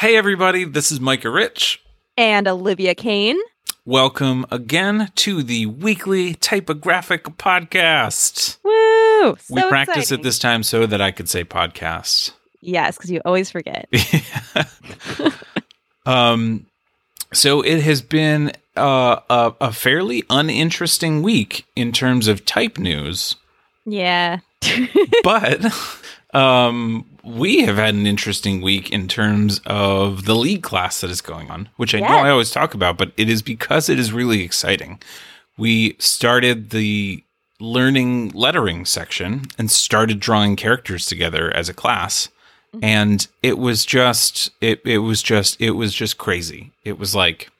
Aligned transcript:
Hey, 0.00 0.16
everybody, 0.16 0.64
this 0.64 0.90
is 0.90 0.98
Micah 0.98 1.28
Rich. 1.28 1.82
And 2.16 2.48
Olivia 2.48 2.94
Kane. 2.94 3.38
Welcome 3.84 4.46
again 4.50 5.12
to 5.16 5.42
the 5.42 5.66
weekly 5.66 6.32
typographic 6.32 7.24
podcast. 7.24 8.56
Woo! 8.64 9.36
So 9.36 9.54
we 9.54 9.62
practice 9.68 10.04
exciting. 10.04 10.20
it 10.20 10.22
this 10.22 10.38
time 10.38 10.62
so 10.62 10.86
that 10.86 11.02
I 11.02 11.10
could 11.10 11.28
say 11.28 11.44
podcast. 11.44 12.32
Yes, 12.62 12.96
because 12.96 13.10
you 13.10 13.20
always 13.26 13.50
forget. 13.50 13.90
um, 16.06 16.64
so 17.34 17.60
it 17.60 17.82
has 17.82 18.00
been 18.00 18.52
uh, 18.78 19.20
a, 19.28 19.52
a 19.60 19.70
fairly 19.70 20.24
uninteresting 20.30 21.20
week 21.20 21.66
in 21.76 21.92
terms 21.92 22.26
of 22.26 22.46
type 22.46 22.78
news, 22.78 23.36
yeah. 23.84 24.38
but 25.22 25.62
um, 26.32 27.04
we 27.24 27.62
have 27.62 27.76
had 27.76 27.94
an 27.94 28.06
interesting 28.06 28.60
week 28.60 28.90
in 28.90 29.08
terms 29.08 29.60
of 29.66 30.24
the 30.24 30.34
league 30.34 30.62
class 30.62 31.00
that 31.00 31.10
is 31.10 31.20
going 31.20 31.50
on, 31.50 31.68
which 31.76 31.94
I 31.94 32.00
know 32.00 32.06
I 32.06 32.30
always 32.30 32.50
talk 32.50 32.74
about, 32.74 32.96
but 32.96 33.12
it 33.16 33.28
is 33.28 33.42
because 33.42 33.88
it 33.88 33.98
is 33.98 34.12
really 34.12 34.42
exciting. 34.42 35.00
We 35.58 35.96
started 35.98 36.70
the 36.70 37.22
learning 37.60 38.30
lettering 38.30 38.86
section 38.86 39.42
and 39.58 39.70
started 39.70 40.18
drawing 40.18 40.56
characters 40.56 41.06
together 41.06 41.54
as 41.54 41.68
a 41.68 41.74
class. 41.74 42.28
And 42.82 43.26
it 43.42 43.58
was 43.58 43.84
just 43.84 44.50
it 44.60 44.80
it 44.84 44.98
was 44.98 45.22
just 45.22 45.60
it 45.60 45.72
was 45.72 45.92
just 45.92 46.18
crazy. 46.18 46.70
It 46.84 46.98
was 46.98 47.14
like 47.14 47.50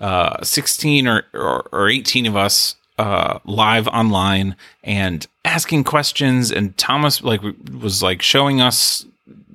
uh 0.00 0.42
16 0.42 1.06
or 1.06 1.22
or, 1.32 1.68
or 1.72 1.88
18 1.88 2.26
of 2.26 2.36
us 2.36 2.74
uh 2.98 3.38
live 3.44 3.88
online 3.88 4.56
and 4.82 5.26
asking 5.44 5.84
questions. 5.84 6.50
And 6.52 6.76
Thomas 6.76 7.22
like 7.22 7.40
was 7.80 8.02
like 8.02 8.22
showing 8.22 8.60
us 8.60 9.04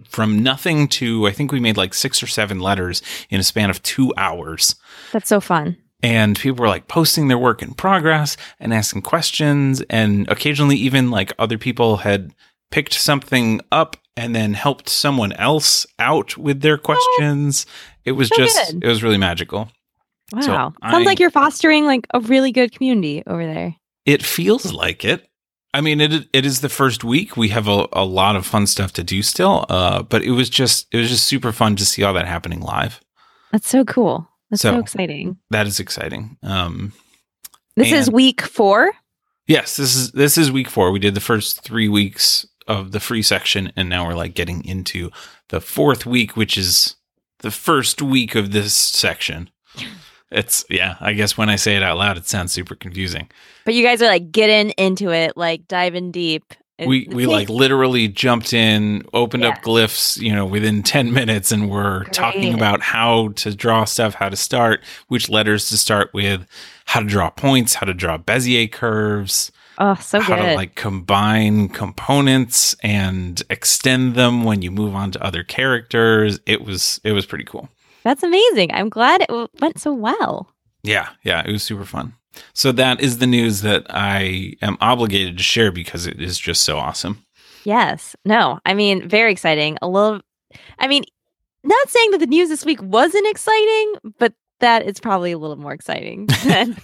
from 0.06 0.42
nothing 0.44 0.88
to 0.88 1.28
I 1.28 1.32
think 1.32 1.52
we 1.52 1.60
made 1.60 1.78
like 1.78 1.94
6 1.94 2.24
or 2.24 2.28
7 2.28 2.60
letters 2.60 3.02
in 3.30 3.40
a 3.40 3.44
span 3.44 3.70
of 3.70 3.82
2 3.84 4.14
hours. 4.18 4.76
That's 5.12 5.30
so 5.30 5.40
fun. 5.40 5.78
and 6.02 6.40
people 6.40 6.62
were 6.64 6.68
like 6.70 6.88
posting 6.88 7.28
their 7.28 7.38
work 7.38 7.62
in 7.62 7.74
progress 7.74 8.38
and 8.60 8.74
asking 8.74 9.02
questions. 9.04 9.82
And 9.90 10.28
occasionally 10.30 10.78
even 10.78 11.12
like 11.12 11.34
other 11.38 11.58
people 11.58 11.98
had 11.98 12.34
picked 12.72 12.94
something 12.94 13.62
up 13.72 13.98
and 14.16 14.36
then 14.36 14.54
helped 14.54 14.90
someone 14.90 15.32
else 15.34 15.86
out 15.98 16.38
with 16.38 16.62
their 16.62 16.78
questions. 16.78 17.66
It 18.06 18.14
was 18.14 18.28
so 18.30 18.36
just 18.38 18.72
good. 18.74 18.84
it 18.84 18.88
was 18.88 19.02
really 19.04 19.18
magical 19.18 19.70
Wow. 20.34 20.42
So 20.42 20.48
Sounds 20.48 20.76
I- 20.82 21.04
like 21.04 21.20
you're 21.20 21.30
fostering 21.32 21.86
like 21.86 22.08
a 22.14 22.20
really 22.20 22.52
good 22.52 22.72
community 22.72 23.24
over 23.28 23.46
there. 23.46 23.76
it 24.06 24.24
feels 24.24 24.72
like 24.74 25.04
it 25.06 25.26
i 25.74 25.82
mean 25.82 26.02
it 26.02 26.28
it 26.34 26.46
is 26.46 26.62
the 26.62 26.70
first 26.70 27.04
week 27.04 27.36
we 27.38 27.50
have 27.50 27.68
a, 27.68 27.88
a 27.94 28.04
lot 28.06 28.36
of 28.36 28.46
fun 28.46 28.66
stuff 28.68 28.92
to 28.94 29.04
do 29.04 29.22
still 29.22 29.66
uh 29.70 30.02
but 30.04 30.24
it 30.24 30.32
was 30.32 30.50
just 30.50 30.88
it 30.92 30.98
was 30.98 31.10
just 31.10 31.26
super 31.28 31.52
fun 31.52 31.76
to 31.76 31.86
see 31.86 32.04
all 32.04 32.14
that 32.14 32.28
happening 32.28 32.60
live 32.62 33.00
That's 33.52 33.68
so 33.68 33.84
cool. 33.86 34.28
That's 34.50 34.62
so, 34.64 34.72
So- 34.74 34.80
exciting. 34.80 35.38
that 35.52 35.68
is 35.68 35.80
exciting 35.80 36.38
um 36.44 36.94
This 37.76 37.92
is 37.92 38.10
week 38.12 38.42
four. 38.42 38.92
Yes, 39.48 39.78
this 39.78 39.96
is 39.96 40.12
this 40.12 40.38
is 40.38 40.52
week 40.52 40.70
four. 40.70 40.92
We 40.92 41.00
did 41.00 41.16
the 41.16 41.22
first 41.32 41.62
three 41.64 41.88
weeks 41.90 42.46
of 42.68 42.92
the 42.92 43.00
free 43.00 43.24
section, 43.24 43.72
and 43.76 43.90
now 43.90 44.06
we're 44.06 44.14
like 44.24 44.36
getting 44.36 44.64
into 44.66 45.10
the 45.48 45.60
fourth 45.62 46.06
week, 46.06 46.36
which 46.38 46.56
is 46.58 46.96
the 47.40 47.50
first 47.52 48.00
week 48.02 48.36
of 48.36 48.52
this 48.52 48.76
section. 48.76 49.50
It's 50.32 50.64
yeah. 50.70 50.96
I 51.00 51.14
guess 51.14 51.38
when 51.38 51.50
I 51.50 51.56
say 51.56 51.76
it 51.76 51.84
out 51.84 51.98
loud, 51.98 52.18
it 52.18 52.28
sounds 52.28 52.52
super 52.52 52.76
confusing. 52.76 53.30
But 53.66 53.74
you 53.74 53.84
guys 53.84 54.02
are 54.02 54.08
like 54.08 54.32
getting 54.32 54.72
into 54.72 55.12
it, 55.12 55.36
like 55.36 55.68
diving 55.68 56.12
deep. 56.12 56.54
We 56.86 57.10
we 57.12 57.26
like 57.26 57.50
literally 57.50 58.08
jumped 58.08 58.54
in, 58.54 59.04
opened 59.14 59.44
up 59.44 59.56
glyphs, 59.56 60.18
you 60.18 60.34
know, 60.34 60.46
within 60.46 60.82
ten 60.82 61.12
minutes, 61.12 61.52
and 61.52 61.70
we're 61.70 62.06
talking 62.06 62.54
about 62.54 62.82
how 62.82 63.30
to 63.36 63.54
draw 63.54 63.84
stuff, 63.84 64.14
how 64.14 64.30
to 64.30 64.38
start, 64.38 64.82
which 65.10 65.30
letters 65.30 65.68
to 65.70 65.78
start 65.78 66.14
with, 66.14 66.48
how 66.86 67.02
to 67.02 67.06
draw 67.06 67.30
points, 67.32 67.74
how 67.74 67.86
to 67.86 67.94
draw 67.94 68.18
Bezier 68.18 68.72
curves. 68.72 69.52
oh, 69.78 69.96
so 69.96 70.22
how 70.22 70.38
good. 70.38 70.52
to 70.52 70.56
like 70.56 70.76
combine 70.76 71.68
components 71.68 72.78
and 72.82 73.44
extend 73.50 74.16
them 74.16 74.46
when 74.46 74.62
you 74.62 74.72
move 74.72 74.96
on 74.96 75.12
to 75.12 75.22
other 75.22 75.44
characters. 75.44 76.40
It 76.46 76.64
was 76.64 77.02
it 77.04 77.12
was 77.12 77.26
pretty 77.26 77.44
cool. 77.44 77.68
That's 78.04 78.24
amazing. 78.24 78.72
I'm 78.72 78.90
glad 78.90 79.22
it 79.22 79.50
went 79.60 79.80
so 79.80 79.94
well. 79.94 80.54
Yeah, 80.84 81.10
yeah, 81.24 81.44
it 81.46 81.52
was 81.52 81.64
super 81.64 81.86
fun. 81.86 82.14
So 82.54 82.72
that 82.74 83.02
is 83.02 83.18
the 83.18 83.28
news 83.28 83.62
that 83.62 83.86
I 83.90 84.54
am 84.62 84.78
obligated 84.82 85.38
to 85.38 85.44
share 85.44 85.72
because 85.72 86.08
it 86.08 86.22
is 86.22 86.40
just 86.40 86.64
so 86.64 86.78
awesome. 86.78 87.26
Yes. 87.66 88.16
No, 88.26 88.60
I 88.66 88.74
mean, 88.74 89.08
very 89.08 89.32
exciting. 89.32 89.78
A 89.82 89.88
little, 89.88 90.22
I 90.78 90.88
mean, 90.88 91.04
not 91.64 91.90
saying 91.90 92.12
that 92.12 92.20
the 92.20 92.28
news 92.28 92.50
this 92.50 92.66
week 92.66 92.82
wasn't 92.82 93.28
exciting, 93.28 93.94
but 94.18 94.34
that 94.60 94.86
is 94.86 95.00
probably 95.00 95.32
a 95.32 95.38
little 95.38 95.58
more 95.58 95.74
exciting 95.74 96.28
than 96.46 96.78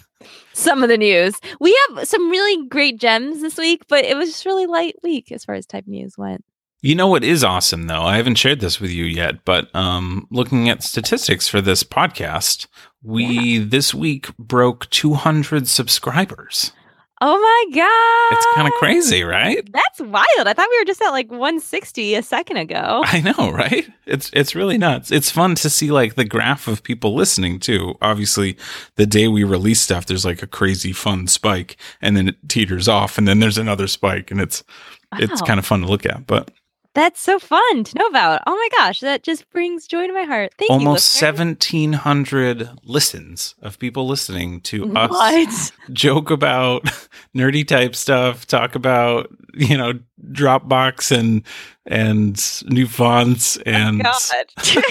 some 0.54 0.84
of 0.84 0.90
the 0.90 0.98
news. 0.98 1.36
We 1.60 1.78
have 1.88 2.08
some 2.08 2.30
really 2.30 2.68
great 2.68 3.00
gems 3.00 3.42
this 3.42 3.58
week, 3.58 3.84
but 3.88 4.04
it 4.04 4.18
was 4.18 4.30
just 4.30 4.46
really 4.46 4.66
light 4.66 4.96
week 5.04 5.32
as 5.32 5.46
far 5.46 5.56
as 5.56 5.66
type 5.66 5.88
news 5.88 6.18
went. 6.18 6.44
You 6.86 6.94
know 6.94 7.08
what 7.08 7.24
is 7.24 7.44
awesome 7.44 7.88
though? 7.88 8.04
I 8.04 8.18
haven't 8.18 8.36
shared 8.36 8.60
this 8.60 8.80
with 8.80 8.92
you 8.92 9.06
yet, 9.06 9.44
but 9.44 9.76
um 9.76 10.28
looking 10.30 10.70
at 10.70 10.84
statistics 10.84 11.48
for 11.48 11.60
this 11.60 11.84
podcast, 11.84 12.68
we 13.02 13.58
this 13.58 13.96
week 13.96 14.38
broke 14.38 14.88
200 14.92 15.68
subscribers. 15.68 16.74
Oh 17.22 17.40
my 17.40 17.76
god. 17.76 18.38
It's 18.38 18.46
kind 18.54 18.68
of 18.68 18.74
crazy, 18.76 19.24
right? 19.24 19.68
That's 19.74 20.00
wild. 20.00 20.48
I 20.48 20.54
thought 20.54 20.70
we 20.70 20.78
were 20.78 20.86
just 20.86 21.02
at 21.02 21.10
like 21.10 21.32
160 21.32 22.14
a 22.14 22.22
second 22.22 22.58
ago. 22.58 23.02
I 23.08 23.20
know, 23.22 23.50
right? 23.52 23.90
It's 24.06 24.30
it's 24.32 24.54
really 24.54 24.78
nuts. 24.78 25.10
It's 25.10 25.32
fun 25.32 25.56
to 25.56 25.72
see 25.72 25.90
like 25.90 26.14
the 26.14 26.24
graph 26.24 26.68
of 26.68 26.84
people 26.84 27.16
listening 27.16 27.58
too. 27.60 27.96
Obviously, 28.00 28.58
the 28.96 29.08
day 29.08 29.28
we 29.28 29.44
release 29.44 29.82
stuff, 29.82 30.06
there's 30.06 30.26
like 30.26 30.44
a 30.44 30.48
crazy 30.48 30.92
fun 30.92 31.26
spike, 31.26 31.78
and 32.00 32.16
then 32.16 32.28
it 32.28 32.48
teeters 32.48 32.88
off, 32.88 33.18
and 33.18 33.28
then 33.28 33.40
there's 33.40 33.58
another 33.58 33.88
spike, 33.88 34.30
and 34.30 34.40
it's 34.40 34.64
it's 35.14 35.42
kind 35.42 35.58
of 35.58 35.66
fun 35.66 35.82
to 35.82 35.88
look 35.88 36.06
at. 36.06 36.28
But 36.28 36.52
That's 36.96 37.20
so 37.22 37.40
fun 37.40 37.84
to 37.84 37.98
know 38.00 38.06
about. 38.08 38.42
Oh 38.48 38.56
my 38.56 38.70
gosh, 38.78 39.02
that 39.02 39.22
just 39.22 39.50
brings 39.52 39.86
joy 39.86 40.08
to 40.08 40.14
my 40.14 40.24
heart. 40.24 40.54
Thank 40.58 40.70
you. 40.72 40.76
almost 40.78 41.12
seventeen 41.12 41.94
hundred 41.94 42.70
listens 42.84 43.54
of 43.62 43.78
people 43.80 44.08
listening 44.08 44.62
to 44.62 44.96
us 44.96 45.12
What? 45.12 45.72
joke 45.94 46.32
about 46.32 46.86
nerdy 47.36 47.68
type 47.68 47.96
stuff, 47.96 48.48
talk 48.48 48.76
about 48.76 49.30
you 49.54 49.78
know 49.78 49.94
Dropbox 50.32 51.12
and 51.16 51.44
and 51.86 52.42
new 52.74 52.88
fonts, 52.88 53.58
oh 53.58 53.62
and 53.68 54.02
Oh 54.06 54.18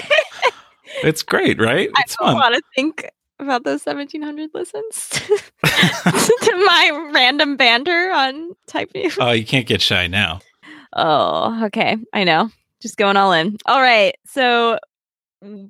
it's 1.03 1.23
great, 1.23 1.59
right? 1.59 1.89
I 1.95 2.01
It's 2.01 2.15
don't 2.17 2.27
fun. 2.29 2.35
want 2.35 2.55
to 2.55 2.61
think 2.75 3.09
about 3.39 3.63
those 3.65 3.85
1700 3.85 4.51
listens 4.53 5.09
to 5.09 6.55
my 6.65 7.09
random 7.13 7.57
banter 7.57 8.11
on 8.11 8.55
Type 8.67 8.91
News. 8.95 9.17
Oh, 9.19 9.31
you 9.31 9.45
can't 9.45 9.65
get 9.67 9.81
shy 9.81 10.07
now. 10.07 10.39
Oh, 10.95 11.65
okay. 11.65 11.97
I 12.13 12.23
know. 12.23 12.49
Just 12.81 12.97
going 12.97 13.17
all 13.17 13.31
in. 13.31 13.57
All 13.65 13.81
right. 13.81 14.15
So, 14.25 14.79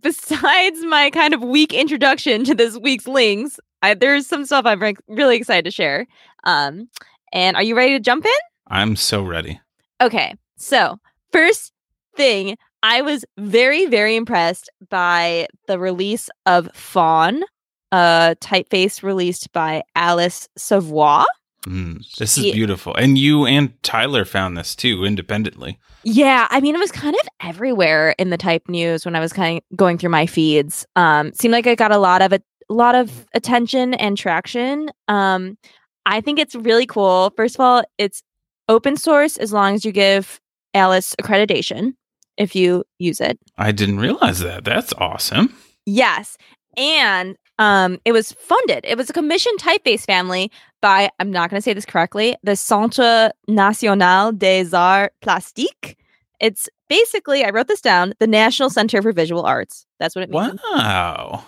besides 0.01 0.83
my 0.83 1.09
kind 1.09 1.33
of 1.33 1.41
weak 1.41 1.73
introduction 1.73 2.43
to 2.45 2.55
this 2.55 2.77
week's 2.77 3.07
links, 3.07 3.59
I, 3.81 3.93
there's 3.93 4.27
some 4.27 4.45
stuff 4.45 4.65
I'm 4.65 4.81
re- 4.81 4.95
really 5.07 5.35
excited 5.35 5.65
to 5.65 5.71
share. 5.71 6.07
Um, 6.43 6.89
and 7.33 7.55
are 7.57 7.63
you 7.63 7.75
ready 7.75 7.93
to 7.93 7.99
jump 7.99 8.25
in? 8.25 8.31
I'm 8.67 8.95
so 8.95 9.21
ready. 9.21 9.59
Okay. 10.01 10.35
So, 10.57 10.99
first 11.31 11.71
thing, 12.15 12.57
I 12.83 13.01
was 13.01 13.25
very, 13.37 13.87
very 13.87 14.15
impressed 14.15 14.69
by 14.89 15.47
the 15.67 15.79
release 15.79 16.29
of 16.45 16.69
Faune, 16.73 17.43
a 17.91 18.35
typeface 18.39 19.01
released 19.03 19.51
by 19.53 19.83
Alice 19.95 20.47
Savoy. 20.57 21.23
Mm, 21.65 22.03
this 22.17 22.37
is 22.37 22.51
beautiful. 22.51 22.95
And 22.95 23.17
you 23.17 23.45
and 23.45 23.71
Tyler 23.83 24.25
found 24.25 24.57
this 24.57 24.75
too 24.75 25.03
independently. 25.03 25.79
Yeah, 26.03 26.47
I 26.51 26.59
mean, 26.59 26.75
it 26.75 26.79
was 26.79 26.91
kind 26.91 27.15
of 27.15 27.27
everywhere 27.41 28.13
in 28.19 28.29
the 28.29 28.37
type 28.37 28.69
news 28.69 29.05
when 29.05 29.15
I 29.15 29.19
was 29.19 29.33
kind 29.33 29.57
of 29.71 29.77
going 29.77 29.97
through 29.97 30.11
my 30.11 30.27
feeds. 30.27 30.85
Um, 30.95 31.33
seemed 31.33 31.51
like 31.51 31.65
it 31.65 31.79
got 31.79 31.91
a 31.91 31.97
lot 31.97 32.21
of 32.21 32.33
a 32.33 32.41
lot 32.69 32.95
of 32.95 33.25
attention 33.33 33.93
and 33.95 34.17
traction. 34.17 34.91
Um, 35.07 35.57
I 36.05 36.21
think 36.21 36.39
it's 36.39 36.55
really 36.55 36.85
cool. 36.85 37.31
First 37.35 37.55
of 37.55 37.61
all, 37.61 37.83
it's 37.97 38.21
open 38.69 38.97
source 38.97 39.37
as 39.37 39.51
long 39.51 39.73
as 39.75 39.85
you 39.85 39.91
give 39.91 40.39
Alice 40.73 41.15
accreditation 41.21 41.93
if 42.37 42.55
you 42.55 42.83
use 42.99 43.21
it. 43.21 43.39
I 43.57 43.71
didn't 43.71 43.99
realize 43.99 44.39
that. 44.39 44.63
That's 44.63 44.93
awesome. 44.97 45.55
Yes. 45.85 46.37
And 46.77 47.37
um, 47.59 47.99
it 48.05 48.11
was 48.11 48.31
funded. 48.33 48.85
It 48.85 48.97
was 48.97 49.09
a 49.09 49.13
commissioned 49.13 49.59
typeface 49.59 50.05
family 50.05 50.51
by, 50.81 51.09
I'm 51.19 51.31
not 51.31 51.49
going 51.49 51.57
to 51.57 51.63
say 51.63 51.73
this 51.73 51.85
correctly, 51.85 52.35
the 52.43 52.55
Centre 52.55 53.31
National 53.47 54.31
des 54.31 54.75
Arts 54.75 55.15
Plastiques. 55.21 55.95
It's 56.39 56.67
basically, 56.89 57.43
I 57.43 57.49
wrote 57.49 57.67
this 57.67 57.81
down, 57.81 58.13
the 58.19 58.27
National 58.27 58.69
Center 58.69 59.01
for 59.01 59.13
Visual 59.13 59.43
Arts. 59.43 59.85
That's 59.99 60.15
what 60.15 60.23
it 60.23 60.29
means. 60.29 60.59
Wow. 60.73 61.45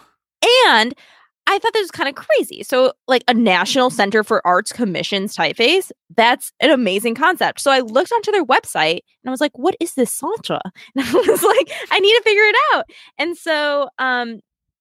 And 0.69 0.95
I 1.50 1.59
thought 1.59 1.74
this 1.74 1.83
was 1.83 1.92
kind 1.92 2.09
of 2.09 2.15
crazy. 2.15 2.62
So, 2.63 2.94
like 3.07 3.24
a 3.27 3.33
National 3.33 3.89
Center 3.89 4.24
for 4.24 4.45
Arts 4.45 4.74
commissions 4.74 5.36
typeface, 5.36 5.92
that's 6.15 6.51
an 6.59 6.71
amazing 6.71 7.15
concept. 7.15 7.62
So 7.62 7.71
I 7.71 7.80
looked 7.80 8.12
onto 8.12 8.31
their 8.31 8.45
website 8.45 9.00
and 9.24 9.27
I 9.27 9.31
was 9.31 9.39
like, 9.39 9.57
what 9.57 9.75
is 9.80 9.94
this 9.94 10.19
Saltra? 10.19 10.59
And 10.95 11.06
I 11.06 11.13
was 11.13 11.44
like, 11.44 11.71
I 11.92 12.00
need 12.00 12.13
to 12.15 12.21
figure 12.24 12.44
it 12.44 12.56
out. 12.74 12.86
And 13.18 13.38
so 13.38 13.89
um 13.98 14.39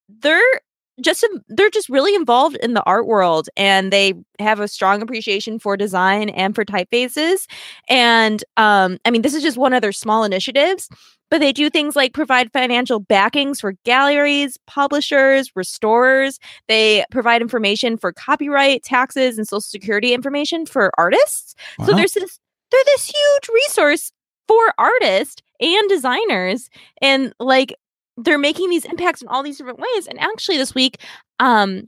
they're 0.09 0.61
just 1.01 1.25
they're 1.49 1.69
just 1.69 1.89
really 1.89 2.15
involved 2.15 2.55
in 2.57 2.73
the 2.73 2.83
art 2.83 3.05
world 3.05 3.49
and 3.55 3.93
they 3.93 4.13
have 4.39 4.59
a 4.59 4.67
strong 4.67 5.01
appreciation 5.01 5.59
for 5.59 5.77
design 5.77 6.29
and 6.29 6.55
for 6.55 6.65
typefaces 6.65 7.45
and 7.87 8.43
um 8.57 8.97
i 9.05 9.11
mean 9.11 9.21
this 9.21 9.33
is 9.33 9.43
just 9.43 9.57
one 9.57 9.73
of 9.73 9.81
their 9.81 9.91
small 9.91 10.23
initiatives 10.23 10.89
but 11.29 11.39
they 11.39 11.51
do 11.51 11.69
things 11.69 11.95
like 11.95 12.13
provide 12.13 12.51
financial 12.51 12.99
backings 12.99 13.59
for 13.59 13.73
galleries 13.85 14.57
publishers 14.65 15.51
restorers 15.55 16.39
they 16.67 17.05
provide 17.11 17.41
information 17.41 17.97
for 17.97 18.11
copyright 18.11 18.83
taxes 18.83 19.37
and 19.37 19.47
social 19.47 19.61
security 19.61 20.13
information 20.13 20.65
for 20.65 20.91
artists 20.97 21.55
wow. 21.77 21.85
so 21.85 21.93
there's 21.93 22.13
this 22.13 22.39
they're 22.71 22.81
this 22.85 23.05
huge 23.05 23.49
resource 23.53 24.11
for 24.47 24.73
artists 24.77 25.41
and 25.59 25.89
designers 25.89 26.69
and 27.01 27.33
like 27.39 27.73
they're 28.17 28.37
making 28.37 28.69
these 28.69 28.85
impacts 28.85 29.21
in 29.21 29.27
all 29.27 29.43
these 29.43 29.57
different 29.57 29.79
ways. 29.79 30.07
And 30.07 30.19
actually, 30.19 30.57
this 30.57 30.75
week, 30.75 30.99
um, 31.39 31.87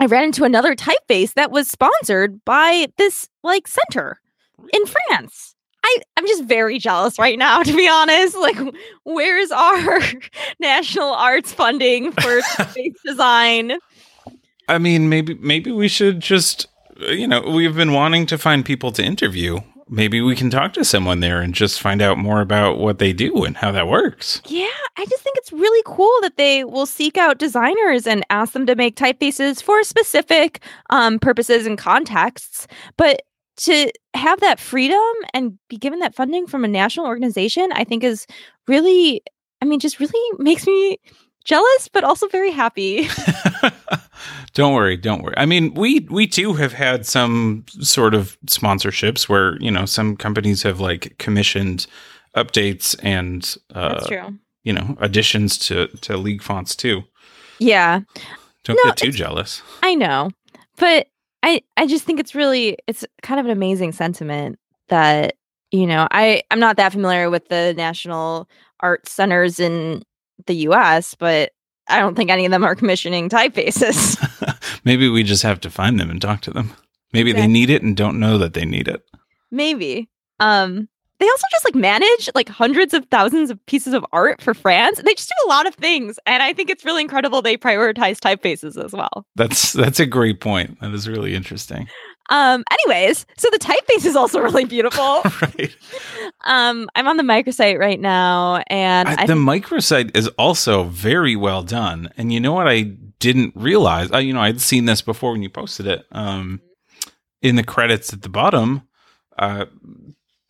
I 0.00 0.06
ran 0.06 0.24
into 0.24 0.44
another 0.44 0.74
typeface 0.74 1.34
that 1.34 1.50
was 1.50 1.68
sponsored 1.68 2.44
by 2.44 2.88
this 2.96 3.28
like 3.42 3.68
center 3.68 4.20
in 4.72 4.86
France. 4.86 5.54
I, 5.82 5.96
I'm 6.16 6.26
just 6.26 6.44
very 6.44 6.78
jealous 6.78 7.18
right 7.18 7.38
now, 7.38 7.62
to 7.62 7.74
be 7.74 7.88
honest. 7.88 8.36
Like, 8.36 8.58
where's 9.04 9.50
our 9.50 10.00
national 10.60 11.12
arts 11.12 11.52
funding 11.52 12.12
for 12.12 12.40
space 12.68 12.96
design? 13.04 13.78
I 14.68 14.78
mean, 14.78 15.08
maybe 15.08 15.34
maybe 15.34 15.72
we 15.72 15.88
should 15.88 16.20
just 16.20 16.66
you 17.08 17.26
know, 17.26 17.40
we've 17.40 17.74
been 17.74 17.92
wanting 17.92 18.26
to 18.26 18.38
find 18.38 18.64
people 18.64 18.92
to 18.92 19.02
interview 19.02 19.60
maybe 19.90 20.20
we 20.20 20.36
can 20.36 20.48
talk 20.48 20.72
to 20.74 20.84
someone 20.84 21.20
there 21.20 21.40
and 21.40 21.52
just 21.52 21.80
find 21.80 22.00
out 22.00 22.16
more 22.16 22.40
about 22.40 22.78
what 22.78 22.98
they 22.98 23.12
do 23.12 23.44
and 23.44 23.56
how 23.56 23.72
that 23.72 23.88
works. 23.88 24.40
Yeah, 24.46 24.68
I 24.96 25.04
just 25.04 25.22
think 25.22 25.36
it's 25.36 25.52
really 25.52 25.82
cool 25.84 26.16
that 26.22 26.36
they 26.36 26.64
will 26.64 26.86
seek 26.86 27.18
out 27.18 27.38
designers 27.38 28.06
and 28.06 28.24
ask 28.30 28.52
them 28.52 28.66
to 28.66 28.76
make 28.76 28.96
typefaces 28.96 29.62
for 29.62 29.82
specific 29.82 30.62
um, 30.90 31.18
purposes 31.18 31.66
and 31.66 31.76
contexts. 31.76 32.68
But 32.96 33.22
to 33.58 33.90
have 34.14 34.40
that 34.40 34.60
freedom 34.60 35.00
and 35.34 35.58
be 35.68 35.76
given 35.76 35.98
that 35.98 36.14
funding 36.14 36.46
from 36.46 36.64
a 36.64 36.68
national 36.68 37.06
organization, 37.06 37.70
I 37.72 37.84
think 37.84 38.04
is 38.04 38.26
really, 38.68 39.22
I 39.60 39.66
mean, 39.66 39.80
just 39.80 40.00
really 40.00 40.38
makes 40.38 40.66
me 40.66 40.98
jealous, 41.44 41.88
but 41.92 42.04
also 42.04 42.28
very 42.28 42.50
happy. 42.50 43.08
don't 44.54 44.74
worry, 44.74 44.96
don't 44.96 45.22
worry. 45.22 45.34
I 45.36 45.46
mean, 45.46 45.74
we 45.74 46.00
we 46.10 46.26
too 46.26 46.54
have 46.54 46.72
had 46.72 47.06
some 47.06 47.64
sort 47.80 48.14
of 48.14 48.36
sponsorships 48.46 49.28
where 49.28 49.56
you 49.62 49.70
know 49.70 49.86
some 49.86 50.16
companies 50.16 50.62
have 50.62 50.80
like 50.80 51.16
commissioned 51.18 51.86
updates 52.36 52.96
and 53.02 53.56
uh, 53.74 53.94
That's 53.94 54.06
true. 54.08 54.38
you 54.64 54.72
know 54.72 54.96
additions 55.00 55.58
to 55.60 55.86
to 55.88 56.16
league 56.16 56.42
fonts 56.42 56.74
too. 56.74 57.04
Yeah, 57.58 58.00
don't 58.64 58.76
no, 58.84 58.90
get 58.90 58.96
too 58.96 59.12
jealous. 59.12 59.62
I 59.82 59.94
know, 59.94 60.30
but 60.78 61.06
I 61.42 61.62
I 61.76 61.86
just 61.86 62.04
think 62.04 62.18
it's 62.18 62.34
really 62.34 62.76
it's 62.86 63.04
kind 63.22 63.38
of 63.38 63.46
an 63.46 63.52
amazing 63.52 63.92
sentiment 63.92 64.58
that 64.88 65.36
you 65.70 65.86
know 65.86 66.08
I 66.10 66.42
I'm 66.50 66.60
not 66.60 66.76
that 66.76 66.92
familiar 66.92 67.30
with 67.30 67.48
the 67.48 67.74
national 67.76 68.48
art 68.80 69.08
centers 69.08 69.60
in 69.60 70.02
the 70.46 70.54
US, 70.68 71.14
but 71.14 71.52
I 71.88 71.98
don't 71.98 72.14
think 72.14 72.30
any 72.30 72.44
of 72.44 72.50
them 72.50 72.64
are 72.64 72.74
commissioning 72.74 73.28
typefaces. 73.28 74.16
Maybe 74.84 75.08
we 75.08 75.22
just 75.22 75.42
have 75.42 75.60
to 75.60 75.70
find 75.70 75.98
them 75.98 76.10
and 76.10 76.20
talk 76.20 76.40
to 76.42 76.50
them. 76.50 76.72
Maybe 77.12 77.32
they 77.32 77.48
need 77.48 77.70
it 77.70 77.82
and 77.82 77.96
don't 77.96 78.20
know 78.20 78.38
that 78.38 78.54
they 78.54 78.64
need 78.64 78.86
it. 78.86 79.02
Maybe. 79.50 80.08
Um 80.38 80.88
they 81.20 81.28
also 81.28 81.46
just 81.50 81.66
like 81.66 81.74
manage 81.74 82.30
like 82.34 82.48
hundreds 82.48 82.94
of 82.94 83.04
thousands 83.10 83.50
of 83.50 83.64
pieces 83.66 83.92
of 83.92 84.04
art 84.12 84.40
for 84.40 84.54
France. 84.54 85.02
They 85.04 85.12
just 85.12 85.28
do 85.28 85.46
a 85.46 85.50
lot 85.50 85.66
of 85.66 85.74
things, 85.74 86.18
and 86.24 86.42
I 86.42 86.54
think 86.54 86.70
it's 86.70 86.84
really 86.84 87.02
incredible 87.02 87.42
they 87.42 87.58
prioritize 87.58 88.18
typefaces 88.18 88.82
as 88.82 88.92
well. 88.92 89.26
That's 89.36 89.74
that's 89.74 90.00
a 90.00 90.06
great 90.06 90.40
point. 90.40 90.80
That 90.80 90.94
is 90.94 91.06
really 91.06 91.34
interesting. 91.34 91.88
Um, 92.30 92.64
anyways, 92.70 93.26
so 93.36 93.48
the 93.50 93.58
typeface 93.58 94.06
is 94.06 94.16
also 94.16 94.40
really 94.42 94.64
beautiful. 94.64 95.22
right. 95.42 95.76
Um, 96.42 96.88
I'm 96.94 97.06
on 97.06 97.16
the 97.16 97.22
microsite 97.22 97.78
right 97.78 98.00
now, 98.00 98.62
and 98.68 99.08
I, 99.08 99.26
the 99.26 99.34
microsite 99.34 100.16
is 100.16 100.28
also 100.38 100.84
very 100.84 101.36
well 101.36 101.62
done. 101.62 102.10
And 102.16 102.32
you 102.32 102.40
know 102.40 102.52
what? 102.52 102.68
I 102.68 102.82
didn't 103.18 103.52
realize. 103.54 104.10
Uh, 104.12 104.18
you 104.18 104.32
know, 104.32 104.40
I'd 104.40 104.60
seen 104.60 104.86
this 104.86 105.02
before 105.02 105.32
when 105.32 105.42
you 105.42 105.50
posted 105.50 105.86
it. 105.86 106.06
Um, 106.12 106.60
in 107.42 107.56
the 107.56 107.64
credits 107.64 108.12
at 108.12 108.22
the 108.22 108.28
bottom, 108.28 108.82
uh, 109.38 109.64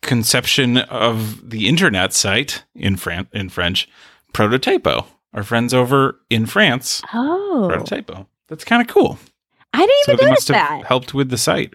conception 0.01 0.77
of 0.77 1.49
the 1.49 1.67
internet 1.67 2.13
site 2.13 2.63
in 2.75 2.97
Fran- 2.97 3.27
in 3.33 3.49
French, 3.49 3.87
prototypo. 4.33 5.05
Our 5.33 5.43
friends 5.43 5.73
over 5.73 6.19
in 6.29 6.45
France, 6.45 7.01
oh, 7.13 7.69
prototypo. 7.71 8.27
That's 8.49 8.65
kind 8.65 8.81
of 8.81 8.87
cool. 8.93 9.17
I 9.73 9.79
didn't 9.79 9.91
even 10.07 10.17
so 10.17 10.29
notice 10.29 10.45
that. 10.45 10.85
helped 10.85 11.13
with 11.13 11.29
the 11.29 11.37
site. 11.37 11.73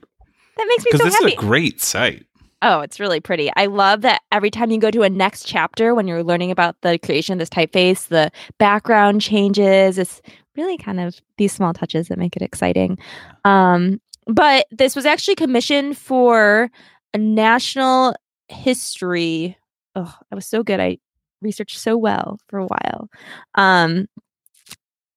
That 0.57 0.67
makes 0.69 0.85
me 0.85 0.91
so 0.93 0.99
happy. 0.99 1.11
Because 1.11 1.21
this 1.21 1.33
is 1.33 1.33
a 1.35 1.37
great 1.37 1.81
site. 1.81 2.27
Oh, 2.63 2.81
it's 2.81 2.99
really 2.99 3.21
pretty. 3.21 3.51
I 3.55 3.67
love 3.67 4.01
that 4.03 4.23
every 4.33 4.51
time 4.51 4.71
you 4.71 4.79
go 4.79 4.91
to 4.91 5.03
a 5.03 5.11
next 5.11 5.45
chapter 5.45 5.95
when 5.95 6.09
you're 6.09 6.25
learning 6.25 6.51
about 6.51 6.77
the 6.81 6.99
creation 6.99 7.35
of 7.35 7.39
this 7.39 7.51
typeface, 7.51 8.09
the 8.09 8.31
background 8.59 9.21
changes. 9.21 9.99
It's 9.99 10.23
really 10.57 10.79
kind 10.79 11.01
of 11.01 11.21
these 11.37 11.53
small 11.53 11.75
touches 11.75 12.09
that 12.09 12.19
make 12.19 12.35
it 12.35 12.43
exciting. 12.43 12.99
Um, 13.45 14.01
but 14.27 14.67
this 14.71 14.97
was 14.97 15.05
actually 15.05 15.35
commissioned 15.35 15.99
for 15.99 16.71
a 17.13 17.19
national 17.19 18.17
history. 18.49 19.57
Oh, 19.95 20.13
I 20.33 20.35
was 20.35 20.47
so 20.47 20.63
good. 20.63 20.81
I 20.81 20.99
researched 21.43 21.79
so 21.79 21.97
well 21.97 22.39
for 22.49 22.59
a 22.59 22.67
while. 22.67 23.09
Um, 23.55 24.07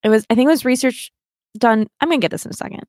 it 0.04 0.10
was, 0.10 0.26
I 0.30 0.36
think 0.36 0.48
it 0.48 0.52
was 0.52 0.66
research 0.66 1.12
done. 1.58 1.88
I'm 2.02 2.10
going 2.10 2.20
to 2.20 2.24
get 2.24 2.32
this 2.32 2.46
in 2.46 2.52
a 2.52 2.56
second. 2.56 2.84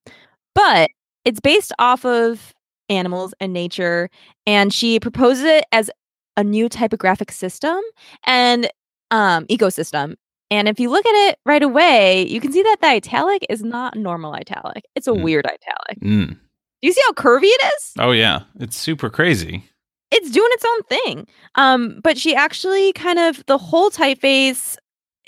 But 0.55 0.91
it's 1.25 1.41
based 1.41 1.73
off 1.79 2.05
of 2.05 2.55
animals 2.89 3.35
and 3.41 3.53
nature. 3.53 4.11
And 4.47 4.73
she 4.73 5.01
proposes 5.01 5.45
it 5.45 5.65
as 5.73 5.91
a 6.37 6.45
new 6.45 6.69
typographic 6.69 7.33
system 7.33 7.81
and 8.25 8.71
um, 9.11 9.47
ecosystem. 9.47 10.15
And 10.51 10.69
if 10.69 10.81
you 10.81 10.91
look 10.91 11.07
at 11.07 11.29
it 11.29 11.39
right 11.47 11.63
away, 11.63 12.27
you 12.27 12.41
can 12.41 12.53
see 12.53 12.63
that 12.63 12.79
the 12.81 12.89
italic 12.89 13.47
is 13.49 13.63
not 13.63 13.97
normal 13.97 14.35
italic. 14.35 14.85
It's 14.97 15.07
a 15.07 15.13
mm. 15.13 15.23
weird 15.23 15.47
italic. 15.47 16.01
Mm. 16.03 16.31
Do 16.31 16.89
you 16.89 16.93
see 16.93 17.03
how 17.07 17.13
curvy 17.13 17.45
it 17.45 17.73
is? 17.77 17.93
Oh 17.99 18.11
yeah, 18.11 18.41
it's 18.59 18.77
super 18.77 19.11
crazy. 19.11 19.65
It's 20.11 20.31
doing 20.31 20.49
its 20.53 20.65
own 20.67 20.83
thing. 20.85 21.29
Um, 21.55 22.01
but 22.03 22.19
she 22.19 22.35
actually 22.35 22.93
kind 22.95 23.19
of 23.19 23.45
the 23.47 23.59
whole 23.59 23.91
typeface 23.91 24.77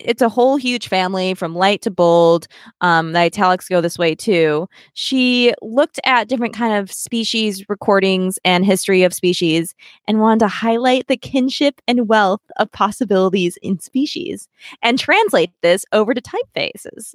it's 0.04 0.22
a 0.22 0.28
whole 0.28 0.56
huge 0.56 0.88
family 0.88 1.34
from 1.34 1.54
light 1.54 1.82
to 1.82 1.90
bold. 1.90 2.46
Um, 2.80 3.12
the 3.12 3.20
italics 3.20 3.68
go 3.68 3.80
this 3.80 3.98
way 3.98 4.14
too. 4.14 4.68
She 4.94 5.52
looked 5.62 6.00
at 6.04 6.28
different 6.28 6.54
kind 6.54 6.74
of 6.74 6.92
species 6.92 7.68
recordings 7.68 8.38
and 8.44 8.64
history 8.64 9.02
of 9.02 9.14
species 9.14 9.74
and 10.06 10.20
wanted 10.20 10.40
to 10.40 10.48
highlight 10.48 11.06
the 11.08 11.16
kinship 11.16 11.80
and 11.86 12.08
wealth 12.08 12.42
of 12.58 12.70
possibilities 12.72 13.58
in 13.62 13.78
species 13.80 14.48
and 14.82 14.98
translate 14.98 15.50
this 15.62 15.84
over 15.92 16.14
to 16.14 16.20
typefaces. 16.20 17.14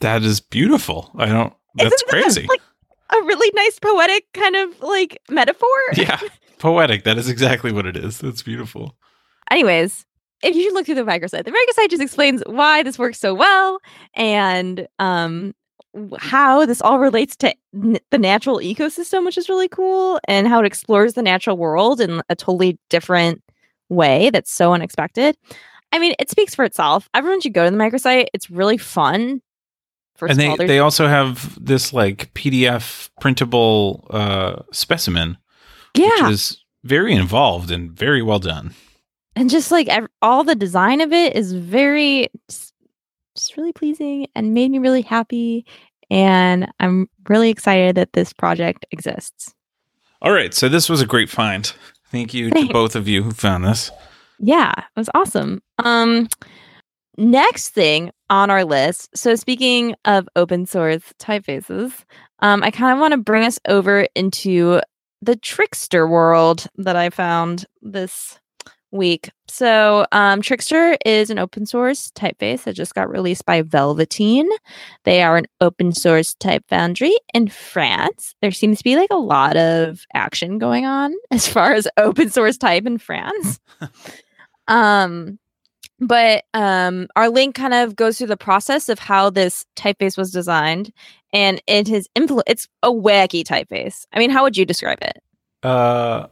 That 0.00 0.22
is 0.22 0.40
beautiful. 0.40 1.10
I 1.16 1.26
don't. 1.26 1.52
That's 1.76 1.94
Isn't 1.94 2.08
crazy. 2.08 2.42
That, 2.42 2.48
like 2.50 2.60
a 3.10 3.26
really 3.26 3.50
nice 3.54 3.78
poetic 3.78 4.24
kind 4.32 4.56
of 4.56 4.80
like 4.80 5.20
metaphor. 5.30 5.68
Yeah, 5.94 6.20
poetic. 6.58 7.04
That 7.04 7.18
is 7.18 7.28
exactly 7.28 7.72
what 7.72 7.86
it 7.86 7.96
is. 7.96 8.18
That's 8.18 8.42
beautiful. 8.42 8.96
Anyways, 9.50 10.06
if 10.44 10.54
you 10.54 10.62
should 10.62 10.74
look 10.74 10.86
through 10.86 10.94
the 10.96 11.02
microsite, 11.02 11.44
the 11.44 11.50
microsite 11.50 11.90
just 11.90 12.02
explains 12.02 12.42
why 12.46 12.82
this 12.82 12.98
works 12.98 13.18
so 13.18 13.34
well 13.34 13.78
and 14.14 14.86
um, 14.98 15.54
how 16.18 16.66
this 16.66 16.82
all 16.82 16.98
relates 16.98 17.34
to 17.36 17.54
n- 17.74 17.98
the 18.10 18.18
natural 18.18 18.58
ecosystem, 18.58 19.24
which 19.24 19.38
is 19.38 19.48
really 19.48 19.68
cool, 19.68 20.20
and 20.28 20.46
how 20.46 20.60
it 20.60 20.66
explores 20.66 21.14
the 21.14 21.22
natural 21.22 21.56
world 21.56 22.00
in 22.00 22.22
a 22.28 22.36
totally 22.36 22.78
different 22.90 23.42
way 23.88 24.30
that's 24.30 24.52
so 24.52 24.72
unexpected. 24.72 25.36
I 25.92 25.98
mean, 25.98 26.14
it 26.18 26.30
speaks 26.30 26.54
for 26.54 26.64
itself. 26.64 27.08
Everyone 27.14 27.40
should 27.40 27.54
go 27.54 27.64
to 27.64 27.70
the 27.70 27.76
microsite. 27.76 28.26
It's 28.34 28.50
really 28.50 28.78
fun. 28.78 29.40
First 30.16 30.32
and 30.32 30.40
they, 30.40 30.48
all, 30.48 30.56
they 30.56 30.78
also 30.78 31.08
have 31.08 31.58
this 31.62 31.92
like 31.92 32.32
PDF 32.34 33.10
printable 33.20 34.06
uh, 34.10 34.62
specimen, 34.72 35.38
yeah. 35.96 36.08
which 36.08 36.32
is 36.32 36.64
very 36.84 37.14
involved 37.14 37.70
and 37.70 37.90
very 37.90 38.22
well 38.22 38.38
done 38.38 38.74
and 39.36 39.50
just 39.50 39.70
like 39.70 39.88
ev- 39.88 40.08
all 40.22 40.44
the 40.44 40.54
design 40.54 41.00
of 41.00 41.12
it 41.12 41.36
is 41.36 41.52
very 41.52 42.28
just, 42.48 42.72
really 43.56 43.72
pleasing 43.72 44.26
and 44.34 44.54
made 44.54 44.70
me 44.70 44.78
really 44.78 45.02
happy 45.02 45.66
and 46.10 46.70
i'm 46.80 47.08
really 47.28 47.50
excited 47.50 47.96
that 47.96 48.12
this 48.12 48.32
project 48.32 48.86
exists 48.90 49.54
all 50.22 50.32
right 50.32 50.54
so 50.54 50.68
this 50.68 50.88
was 50.88 51.00
a 51.00 51.06
great 51.06 51.28
find 51.28 51.74
thank 52.10 52.32
you 52.32 52.50
Thanks. 52.50 52.68
to 52.68 52.72
both 52.72 52.94
of 52.94 53.08
you 53.08 53.22
who 53.22 53.32
found 53.32 53.64
this 53.64 53.90
yeah 54.38 54.72
it 54.78 54.98
was 54.98 55.10
awesome 55.14 55.62
um 55.78 56.28
next 57.16 57.70
thing 57.70 58.10
on 58.30 58.50
our 58.50 58.64
list. 58.64 59.16
So 59.16 59.34
speaking 59.36 59.94
of 60.04 60.28
open 60.36 60.66
source 60.66 61.12
typefaces, 61.18 61.92
um, 62.40 62.62
I 62.62 62.70
kind 62.70 62.92
of 62.92 62.98
want 62.98 63.12
to 63.12 63.18
bring 63.18 63.44
us 63.44 63.58
over 63.68 64.06
into 64.14 64.80
the 65.22 65.36
Trikster 65.36 66.08
world 66.08 66.66
that 66.76 66.96
I 66.96 67.10
found 67.10 67.64
this 67.80 68.38
week. 68.94 69.30
So, 69.48 70.06
um, 70.12 70.40
Trikster 70.40 70.96
is 71.04 71.28
an 71.28 71.38
open 71.38 71.66
source 71.66 72.10
typeface 72.12 72.62
that 72.62 72.74
just 72.74 72.94
got 72.94 73.10
released 73.10 73.44
by 73.44 73.62
Velvetyne. 73.62 74.48
They 75.04 75.22
are 75.22 75.36
an 75.36 75.46
open 75.60 75.92
source 75.92 76.34
type 76.34 76.64
foundry 76.68 77.14
in 77.34 77.48
France. 77.48 78.34
There 78.40 78.52
seems 78.52 78.78
to 78.78 78.84
be 78.84 78.96
like 78.96 79.10
a 79.10 79.16
lot 79.16 79.56
of 79.56 80.06
action 80.14 80.58
going 80.58 80.86
on 80.86 81.12
as 81.30 81.46
far 81.46 81.74
as 81.74 81.88
open 81.96 82.30
source 82.30 82.56
type 82.56 82.86
in 82.86 82.98
France. 82.98 83.60
um, 84.68 85.38
but 86.00 86.44
um, 86.54 87.08
our 87.16 87.28
link 87.28 87.54
kind 87.54 87.74
of 87.74 87.96
goes 87.96 88.18
through 88.18 88.28
the 88.28 88.36
process 88.36 88.88
of 88.88 88.98
how 88.98 89.30
this 89.30 89.64
typeface 89.76 90.16
was 90.16 90.30
designed, 90.30 90.92
and 91.32 91.60
it 91.66 91.88
is 91.88 92.08
influ- 92.16 92.42
It's 92.46 92.68
a 92.82 92.90
wacky 92.90 93.44
typeface. 93.44 94.06
I 94.12 94.18
mean, 94.18 94.30
how 94.30 94.42
would 94.42 94.56
you 94.56 94.64
describe 94.64 94.98
it? 95.02 95.22
Uh, 95.62 96.26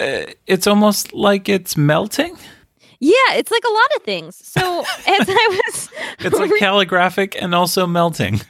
it's 0.00 0.66
almost 0.66 1.12
like 1.12 1.48
it's 1.48 1.76
melting. 1.76 2.36
Yeah, 3.00 3.32
it's 3.32 3.50
like 3.50 3.64
a 3.66 3.72
lot 3.72 3.96
of 3.96 4.02
things. 4.02 4.36
So 4.46 4.80
as 5.06 5.28
I 5.28 5.60
was, 5.66 5.90
it's 6.20 6.38
like 6.38 6.52
calligraphic 6.58 7.40
and 7.40 7.54
also 7.54 7.86
melting. 7.86 8.40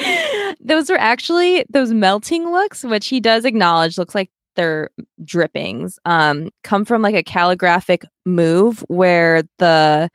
those 0.60 0.90
are 0.90 0.96
actually 0.96 1.64
those 1.68 1.92
melting 1.92 2.50
looks, 2.50 2.84
which 2.84 3.08
he 3.08 3.20
does 3.20 3.44
acknowledge 3.44 3.98
looks 3.98 4.14
like 4.14 4.30
their 4.54 4.90
drippings 5.22 5.98
um, 6.06 6.50
come 6.64 6.84
from 6.84 7.02
like 7.02 7.14
a 7.14 7.22
calligraphic 7.22 8.04
move 8.24 8.82
where 8.88 9.42
the 9.58 10.08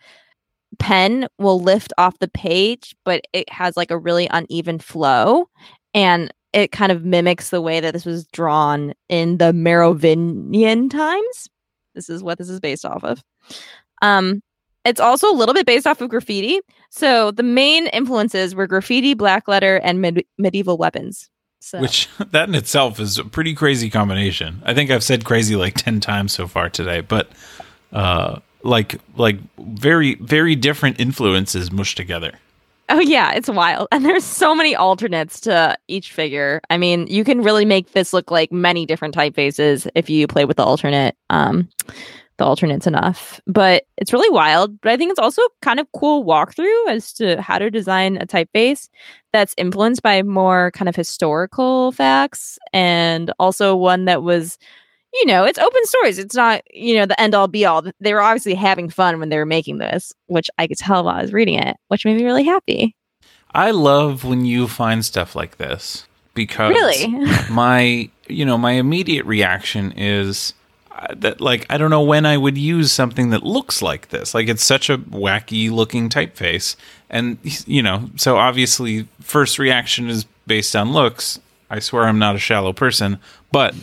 pen 0.79 1.27
will 1.37 1.61
lift 1.61 1.93
off 1.97 2.17
the 2.19 2.27
page, 2.27 2.95
but 3.05 3.21
it 3.33 3.49
has 3.49 3.77
like 3.77 3.91
a 3.91 3.97
really 3.97 4.27
uneven 4.31 4.79
flow. 4.79 5.47
And 5.93 6.33
it 6.53 6.71
kind 6.71 6.91
of 6.91 7.05
mimics 7.05 7.49
the 7.49 7.61
way 7.61 7.79
that 7.79 7.93
this 7.93 8.05
was 8.05 8.25
drawn 8.27 8.93
in 9.09 9.37
the 9.37 9.53
Merovingian 9.53 10.89
times. 10.89 11.49
This 11.95 12.09
is 12.09 12.23
what 12.23 12.37
this 12.37 12.49
is 12.49 12.59
based 12.59 12.85
off 12.85 13.03
of. 13.03 13.23
Um, 14.01 14.41
it's 14.83 14.99
also 14.99 15.31
a 15.31 15.35
little 15.35 15.53
bit 15.53 15.65
based 15.65 15.85
off 15.85 16.01
of 16.01 16.09
graffiti. 16.09 16.59
So 16.89 17.31
the 17.31 17.43
main 17.43 17.87
influences 17.87 18.55
were 18.55 18.67
graffiti, 18.67 19.13
black 19.13 19.47
letter, 19.47 19.77
and 19.77 20.01
med- 20.01 20.25
medieval 20.37 20.77
weapons. 20.77 21.29
So. 21.59 21.79
Which 21.79 22.09
that 22.31 22.49
in 22.49 22.55
itself 22.55 22.99
is 22.99 23.17
a 23.17 23.23
pretty 23.23 23.53
crazy 23.53 23.89
combination. 23.89 24.61
I 24.65 24.73
think 24.73 24.89
I've 24.89 25.03
said 25.03 25.25
crazy 25.25 25.55
like 25.55 25.75
ten 25.75 25.99
times 25.99 26.33
so 26.33 26.47
far 26.47 26.69
today, 26.69 27.01
but 27.01 27.29
uh, 27.93 28.39
like 28.63 28.99
like 29.15 29.37
very 29.59 30.15
very 30.15 30.55
different 30.55 30.99
influences 30.99 31.71
mushed 31.71 31.97
together. 31.97 32.39
Oh 32.89 32.99
yeah, 32.99 33.31
it's 33.31 33.49
wild. 33.49 33.87
And 33.91 34.03
there's 34.03 34.23
so 34.23 34.53
many 34.53 34.75
alternates 34.75 35.39
to 35.41 35.77
each 35.87 36.11
figure. 36.11 36.61
I 36.69 36.77
mean, 36.77 37.07
you 37.07 37.23
can 37.23 37.41
really 37.41 37.65
make 37.65 37.93
this 37.93 38.11
look 38.13 38.31
like 38.31 38.51
many 38.51 38.85
different 38.85 39.15
typefaces 39.15 39.87
if 39.95 40.09
you 40.09 40.27
play 40.27 40.45
with 40.45 40.57
the 40.57 40.63
alternate 40.63 41.15
um 41.29 41.69
the 42.37 42.45
alternates 42.45 42.87
enough. 42.87 43.39
But 43.47 43.83
it's 43.97 44.11
really 44.13 44.29
wild. 44.29 44.79
But 44.81 44.91
I 44.91 44.97
think 44.97 45.11
it's 45.11 45.19
also 45.19 45.41
kind 45.61 45.79
of 45.79 45.87
cool 45.95 46.25
walkthrough 46.25 46.89
as 46.89 47.13
to 47.13 47.41
how 47.41 47.59
to 47.59 47.69
design 47.71 48.17
a 48.17 48.25
typeface 48.25 48.89
that's 49.31 49.53
influenced 49.57 50.01
by 50.01 50.23
more 50.23 50.71
kind 50.71 50.89
of 50.89 50.95
historical 50.95 51.91
facts 51.93 52.57
and 52.73 53.31
also 53.39 53.75
one 53.75 54.05
that 54.05 54.23
was 54.23 54.57
you 55.13 55.25
know, 55.25 55.43
it's 55.43 55.59
open 55.59 55.85
source. 55.85 56.17
It's 56.17 56.35
not, 56.35 56.61
you 56.73 56.95
know, 56.95 57.05
the 57.05 57.19
end 57.19 57.35
all 57.35 57.47
be 57.47 57.65
all. 57.65 57.83
They 57.99 58.13
were 58.13 58.21
obviously 58.21 58.55
having 58.55 58.89
fun 58.89 59.19
when 59.19 59.29
they 59.29 59.37
were 59.37 59.45
making 59.45 59.77
this, 59.77 60.13
which 60.27 60.49
I 60.57 60.67
could 60.67 60.77
tell 60.77 61.03
while 61.03 61.15
I 61.15 61.21
was 61.21 61.33
reading 61.33 61.59
it, 61.59 61.77
which 61.89 62.05
made 62.05 62.17
me 62.17 62.23
really 62.23 62.45
happy. 62.45 62.95
I 63.53 63.71
love 63.71 64.23
when 64.23 64.45
you 64.45 64.67
find 64.67 65.03
stuff 65.03 65.35
like 65.35 65.57
this 65.57 66.05
because 66.33 66.71
really? 66.71 67.07
my, 67.49 68.09
you 68.27 68.45
know, 68.45 68.57
my 68.57 68.71
immediate 68.73 69.25
reaction 69.25 69.91
is 69.97 70.53
uh, 70.91 71.07
that 71.17 71.41
like 71.41 71.65
I 71.69 71.77
don't 71.77 71.89
know 71.89 72.01
when 72.01 72.25
I 72.25 72.37
would 72.37 72.57
use 72.57 72.93
something 72.93 73.31
that 73.31 73.43
looks 73.43 73.81
like 73.81 74.09
this. 74.09 74.33
Like 74.33 74.47
it's 74.47 74.63
such 74.63 74.89
a 74.89 74.97
wacky 74.97 75.69
looking 75.69 76.09
typeface. 76.09 76.77
And 77.09 77.37
you 77.67 77.83
know, 77.83 78.09
so 78.15 78.37
obviously 78.37 79.07
first 79.19 79.59
reaction 79.59 80.09
is 80.09 80.25
based 80.47 80.75
on 80.75 80.93
looks. 80.93 81.39
I 81.69 81.79
swear 81.79 82.03
I'm 82.03 82.19
not 82.19 82.35
a 82.35 82.39
shallow 82.39 82.71
person, 82.73 83.19
but 83.51 83.73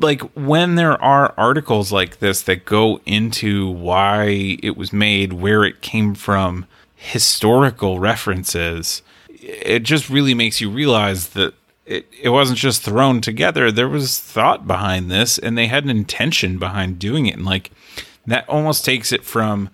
like 0.00 0.22
when 0.34 0.76
there 0.76 1.00
are 1.02 1.34
articles 1.36 1.92
like 1.92 2.18
this 2.18 2.42
that 2.42 2.64
go 2.64 3.00
into 3.04 3.68
why 3.68 4.58
it 4.62 4.76
was 4.76 4.92
made, 4.92 5.32
where 5.34 5.64
it 5.64 5.80
came 5.80 6.14
from, 6.14 6.66
historical 6.94 7.98
references, 7.98 9.02
it 9.28 9.80
just 9.80 10.08
really 10.08 10.34
makes 10.34 10.60
you 10.60 10.70
realize 10.70 11.30
that 11.30 11.54
it, 11.86 12.06
it 12.20 12.28
wasn't 12.28 12.58
just 12.58 12.82
thrown 12.82 13.20
together. 13.20 13.72
There 13.72 13.88
was 13.88 14.20
thought 14.20 14.66
behind 14.66 15.10
this 15.10 15.38
and 15.38 15.56
they 15.56 15.66
had 15.66 15.84
an 15.84 15.90
intention 15.90 16.58
behind 16.58 16.98
doing 16.98 17.26
it. 17.26 17.36
And 17.36 17.44
like 17.44 17.70
that 18.26 18.48
almost 18.48 18.84
takes 18.84 19.12
it 19.12 19.24
from 19.24 19.70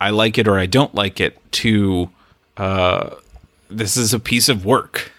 I 0.00 0.10
like 0.10 0.38
it 0.38 0.46
or 0.46 0.58
I 0.58 0.66
don't 0.66 0.94
like 0.94 1.20
it 1.20 1.38
to 1.52 2.10
uh, 2.56 3.16
this 3.68 3.96
is 3.96 4.14
a 4.14 4.20
piece 4.20 4.48
of 4.48 4.64
work. 4.64 5.12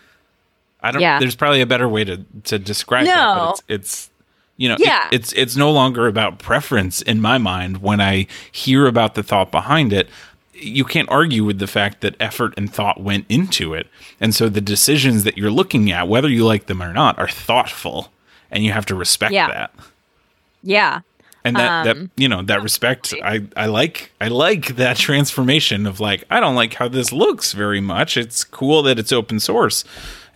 I 0.82 0.92
don't. 0.92 1.02
Yeah. 1.02 1.20
There's 1.20 1.36
probably 1.36 1.62
a 1.62 1.66
better 1.66 1.90
way 1.90 2.04
to 2.04 2.24
to 2.46 2.60
describe 2.60 3.04
it. 3.04 3.10
no. 3.10 3.16
that, 3.16 3.36
but 3.36 3.52
it's, 3.52 3.64
it's 3.70 4.10
you 4.58 4.68
know, 4.68 4.76
yeah. 4.80 5.08
It, 5.12 5.16
it's 5.16 5.34
it's 5.34 5.56
no 5.56 5.72
longer 5.72 6.08
about 6.08 6.40
preference 6.40 7.02
in 7.02 7.22
my 7.22 7.38
mind 7.38 7.78
when 7.78 8.02
I 8.02 8.28
hear 8.52 8.88
about 8.88 9.16
the 9.16 9.24
thought 9.24 9.52
behind 9.52 9.94
it. 9.94 10.10
You 10.54 10.84
can't 10.84 11.08
argue 11.10 11.44
with 11.44 11.60
the 11.60 11.68
fact 11.68 12.02
that 12.02 12.16
effort 12.20 12.56
and 12.58 12.74
thought 12.74 13.00
went 13.00 13.28
into 13.30 13.76
it. 13.76 13.88
And 14.20 14.34
so 14.34 14.50
the 14.50 14.62
decisions 14.62 15.24
that 15.24 15.38
you're 15.38 15.52
looking 15.52 15.92
at, 15.92 16.08
whether 16.08 16.28
you 16.28 16.44
like 16.44 16.66
them 16.66 16.82
or 16.82 16.92
not, 16.92 17.20
are 17.20 17.28
thoughtful 17.28 18.12
and 18.50 18.64
you 18.64 18.72
have 18.72 18.88
to 18.88 18.96
respect 18.96 19.34
yeah. 19.34 19.48
that. 19.48 19.74
Yeah. 20.64 21.02
And 21.44 21.56
that, 21.56 21.88
um, 21.88 22.00
that 22.02 22.10
you 22.22 22.28
know, 22.28 22.42
that 22.42 22.64
respect 22.64 23.14
I, 23.24 23.46
I 23.56 23.68
like 23.68 24.12
I 24.20 24.30
like 24.30 24.78
that 24.78 24.98
transformation 24.98 25.86
of 25.86 26.00
like, 26.00 26.24
I 26.32 26.40
don't 26.40 26.56
like 26.56 26.74
how 26.74 26.88
this 26.88 27.14
looks 27.14 27.54
very 27.54 27.80
much. 27.80 28.18
It's 28.18 28.44
cool 28.44 28.82
that 28.84 28.98
it's 28.98 29.12
open 29.12 29.40
source 29.40 29.84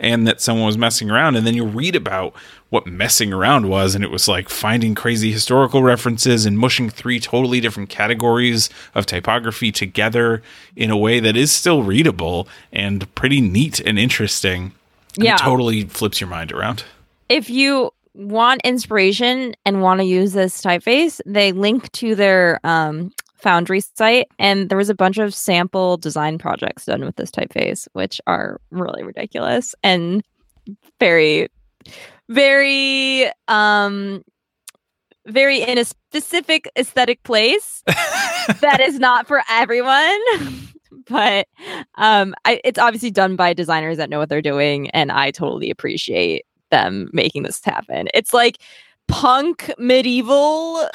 and 0.02 0.28
that 0.28 0.42
someone 0.42 0.66
was 0.66 0.78
messing 0.78 1.10
around. 1.10 1.38
And 1.38 1.48
then 1.48 1.54
you 1.54 1.64
read 1.64 1.96
about 1.96 2.34
what 2.70 2.88
messing 2.88 3.32
around 3.32 3.70
was, 3.70 3.96
and 3.96 4.04
it 4.04 4.10
was 4.10 4.28
like 4.28 4.50
finding 4.50 4.96
crazy 4.96 5.32
historical 5.32 5.84
references 5.84 6.46
and 6.46 6.58
mushing 6.58 6.90
three 6.90 7.20
totally 7.20 7.62
different 7.62 7.90
categories 7.90 8.70
of 8.96 9.06
typography 9.06 9.72
together 9.72 10.42
in 10.76 10.90
a 10.90 10.98
way 10.98 11.20
that 11.20 11.38
is 11.38 11.52
still 11.52 11.84
readable 11.84 12.48
and 12.74 13.14
pretty 13.16 13.40
neat 13.40 13.80
and 13.80 14.00
interesting. 14.00 14.74
Yeah. 15.16 15.36
It 15.36 15.38
totally 15.38 15.86
flips 15.86 16.20
your 16.20 16.30
mind 16.30 16.52
around. 16.52 16.84
If 17.30 17.50
you 17.50 17.94
want 18.14 18.62
inspiration 18.64 19.56
and 19.66 19.82
want 19.82 20.00
to 20.00 20.06
use 20.06 20.34
this 20.34 20.62
typeface, 20.62 21.22
they 21.26 21.52
link 21.52 21.92
to 21.94 22.16
their 22.16 22.60
um, 22.64 23.14
Foundry 23.42 23.82
site, 23.82 24.28
and 24.40 24.70
there 24.70 24.78
was 24.78 24.90
a 24.90 24.96
bunch 24.96 25.18
of 25.18 25.34
sample 25.34 25.98
design 25.98 26.38
projects 26.38 26.86
done 26.86 27.04
with 27.04 27.16
this 27.16 27.32
typeface, 27.32 27.88
which 27.94 28.22
are 28.28 28.60
really 28.70 29.04
ridiculous 29.04 29.74
and 29.84 30.24
very, 31.00 31.48
very, 32.30 33.32
um, 33.48 34.24
very 35.28 35.62
in 35.62 35.78
a 35.78 35.86
specific 35.86 36.70
aesthetic 36.78 37.22
place 37.24 37.84
that 37.88 38.80
is 38.80 39.00
not 39.00 39.28
for 39.28 39.42
everyone. 39.50 40.20
but 41.10 41.48
um, 41.96 42.34
I, 42.46 42.62
it's 42.64 42.80
obviously 42.80 43.12
done 43.12 43.36
by 43.36 43.54
designers 43.54 43.98
that 43.98 44.10
know 44.10 44.20
what 44.20 44.30
they're 44.30 44.42
doing, 44.42 44.90
and 44.92 45.12
I 45.12 45.32
totally 45.32 45.70
appreciate 45.70 46.46
them 46.70 47.10
making 47.12 47.44
this 47.44 47.64
happen. 47.64 48.08
It's 48.14 48.34
like 48.34 48.60
punk 49.12 49.72
medieval 49.78 50.88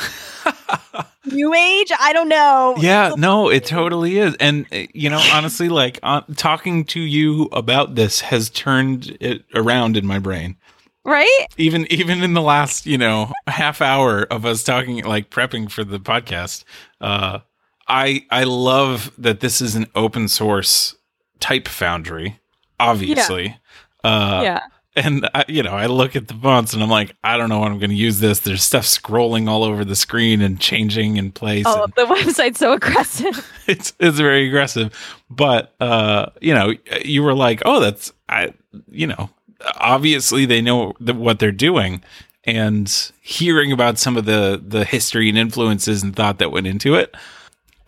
new 1.26 1.54
age? 1.54 1.92
I 2.00 2.12
don't 2.12 2.28
know. 2.28 2.75
Yeah 2.78 3.14
no 3.16 3.49
it 3.50 3.64
totally 3.64 4.18
is. 4.18 4.35
And 4.40 4.66
eh, 4.73 4.87
you 4.92 5.11
know 5.11 5.20
honestly 5.32 5.68
like 5.68 5.99
uh, 6.02 6.23
talking 6.37 6.85
to 6.87 7.00
you 7.00 7.44
about 7.52 7.94
this 7.94 8.20
has 8.20 8.50
turned 8.50 9.16
it 9.20 9.44
around 9.54 9.96
in 9.96 10.06
my 10.06 10.18
brain. 10.18 10.56
Right? 11.04 11.46
Even 11.56 11.87
even 11.92 12.23
in 12.23 12.35
the 12.35 12.42
last 12.42 12.87
you 12.87 12.99
know 12.99 13.32
half 13.46 13.80
hour 13.80 14.23
of 14.25 14.44
us 14.44 14.64
talking 14.64 15.04
like 15.04 15.30
prepping 15.30 15.70
for 15.70 15.85
the 15.85 16.00
podcast 16.00 16.64
uh 17.00 17.38
i 17.87 18.25
i 18.30 18.42
love 18.42 19.12
that 19.16 19.38
this 19.40 19.61
is 19.61 19.76
an 19.76 19.87
open 19.94 20.26
source 20.26 20.96
type 21.38 21.68
foundry 21.68 22.40
obviously. 22.80 23.56
Yeah. 24.04 24.11
uh 24.11 24.40
yeah 24.42 24.61
and 24.97 25.29
I, 25.35 25.45
you 25.47 25.62
know 25.62 25.73
i 25.73 25.87
look 25.87 26.17
at 26.17 26.29
the 26.29 26.35
fonts 26.35 26.73
and 26.73 26.83
i'm 26.83 26.88
like 26.88 27.15
i 27.23 27.37
don't 27.37 27.49
know 27.49 27.61
when 27.61 27.73
i'm 27.73 27.79
going 27.79 27.91
to 27.91 27.97
use 27.97 28.19
this. 28.21 28.41
There's 28.41 28.62
stuff 28.62 28.85
scrolling 28.85 29.49
all 29.49 29.62
over 29.62 29.85
the 29.85 29.97
screen 29.97 30.41
and 30.41 30.59
changing 30.61 31.17
in 31.17 31.33
place 31.33 31.65
oh 31.69 31.85
and 31.85 31.93
the 31.95 32.03
website's 32.15 32.59
so 32.59 32.73
aggressive. 32.73 33.50
It's 33.67 33.93
it's 33.99 34.19
very 34.19 34.47
aggressive. 34.47 34.93
But 35.29 35.75
uh 35.81 36.31
you 36.41 36.55
know 36.55 36.73
you 37.05 37.23
were 37.23 37.35
like 37.35 37.62
oh 37.65 37.81
that's 37.81 38.12
i 38.29 38.53
you 38.91 39.07
know 39.07 39.31
obviously 39.76 40.47
they 40.47 40.61
know 40.61 40.93
what 41.00 41.38
they're 41.38 41.53
doing. 41.53 42.03
And 42.45 42.88
hearing 43.21 43.73
about 43.73 43.99
some 43.99 44.17
of 44.17 44.25
the 44.25 44.62
the 44.65 44.85
history 44.85 45.29
and 45.29 45.37
influences 45.37 46.05
and 46.05 46.15
thought 46.15 46.38
that 46.38 46.53
went 46.53 46.69
into 46.69 46.95
it 46.95 47.15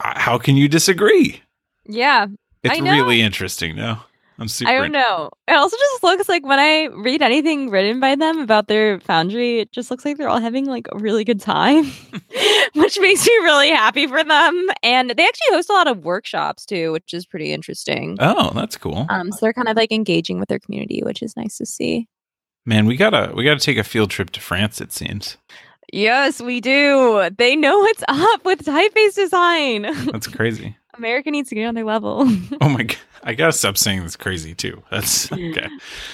how 0.00 0.38
can 0.38 0.56
you 0.56 0.68
disagree? 0.68 1.42
Yeah, 1.84 2.26
It's 2.62 2.80
really 2.80 3.20
interesting. 3.20 3.76
No, 3.76 3.98
I'm 4.38 4.48
super. 4.48 4.70
I 4.70 4.76
don't 4.76 4.92
know. 4.92 5.30
It 5.48 5.54
also 5.54 5.76
just 5.76 6.02
looks 6.02 6.28
like 6.28 6.46
when 6.46 6.60
I 6.60 6.86
read 6.94 7.22
anything 7.22 7.70
written 7.70 7.98
by 7.98 8.14
them 8.14 8.38
about 8.38 8.68
their 8.68 9.00
foundry, 9.00 9.60
it 9.60 9.72
just 9.72 9.90
looks 9.90 10.04
like 10.04 10.16
they're 10.16 10.28
all 10.28 10.40
having 10.40 10.66
like 10.66 10.86
a 10.92 10.98
really 10.98 11.24
good 11.24 11.40
time, 11.40 11.84
which 12.74 13.00
makes 13.00 13.26
me 13.26 13.32
really 13.42 13.70
happy 13.70 14.06
for 14.06 14.22
them. 14.22 14.66
And 14.82 15.10
they 15.10 15.24
actually 15.24 15.54
host 15.54 15.70
a 15.70 15.72
lot 15.72 15.88
of 15.88 16.04
workshops 16.04 16.64
too, 16.64 16.92
which 16.92 17.12
is 17.12 17.26
pretty 17.26 17.52
interesting. 17.52 18.16
Oh, 18.20 18.52
that's 18.54 18.76
cool. 18.76 19.06
Um, 19.08 19.32
so 19.32 19.38
they're 19.42 19.52
kind 19.52 19.68
of 19.68 19.76
like 19.76 19.90
engaging 19.90 20.38
with 20.38 20.48
their 20.48 20.60
community, 20.60 21.02
which 21.02 21.22
is 21.22 21.36
nice 21.36 21.58
to 21.58 21.66
see. 21.66 22.06
Man, 22.64 22.86
we 22.86 22.96
gotta 22.96 23.32
we 23.34 23.44
gotta 23.44 23.60
take 23.60 23.78
a 23.78 23.84
field 23.84 24.10
trip 24.10 24.30
to 24.30 24.40
France. 24.40 24.80
It 24.80 24.92
seems 24.92 25.36
Yes, 25.92 26.40
we 26.40 26.60
do. 26.60 27.30
They 27.36 27.56
know 27.56 27.78
what's 27.78 28.04
up 28.08 28.44
with 28.44 28.64
typeface 28.64 29.14
design. 29.14 29.82
that's 30.12 30.26
crazy. 30.26 30.76
America 30.98 31.30
needs 31.30 31.48
to 31.48 31.54
get 31.54 31.66
on 31.66 31.74
their 31.74 31.84
level. 31.84 32.26
Oh 32.60 32.68
my 32.68 32.82
god, 32.82 32.96
I 33.22 33.34
gotta 33.34 33.52
stop 33.52 33.78
saying 33.78 34.02
this 34.02 34.16
crazy 34.16 34.54
too. 34.54 34.82
That's 34.90 35.30
okay. 35.38 35.68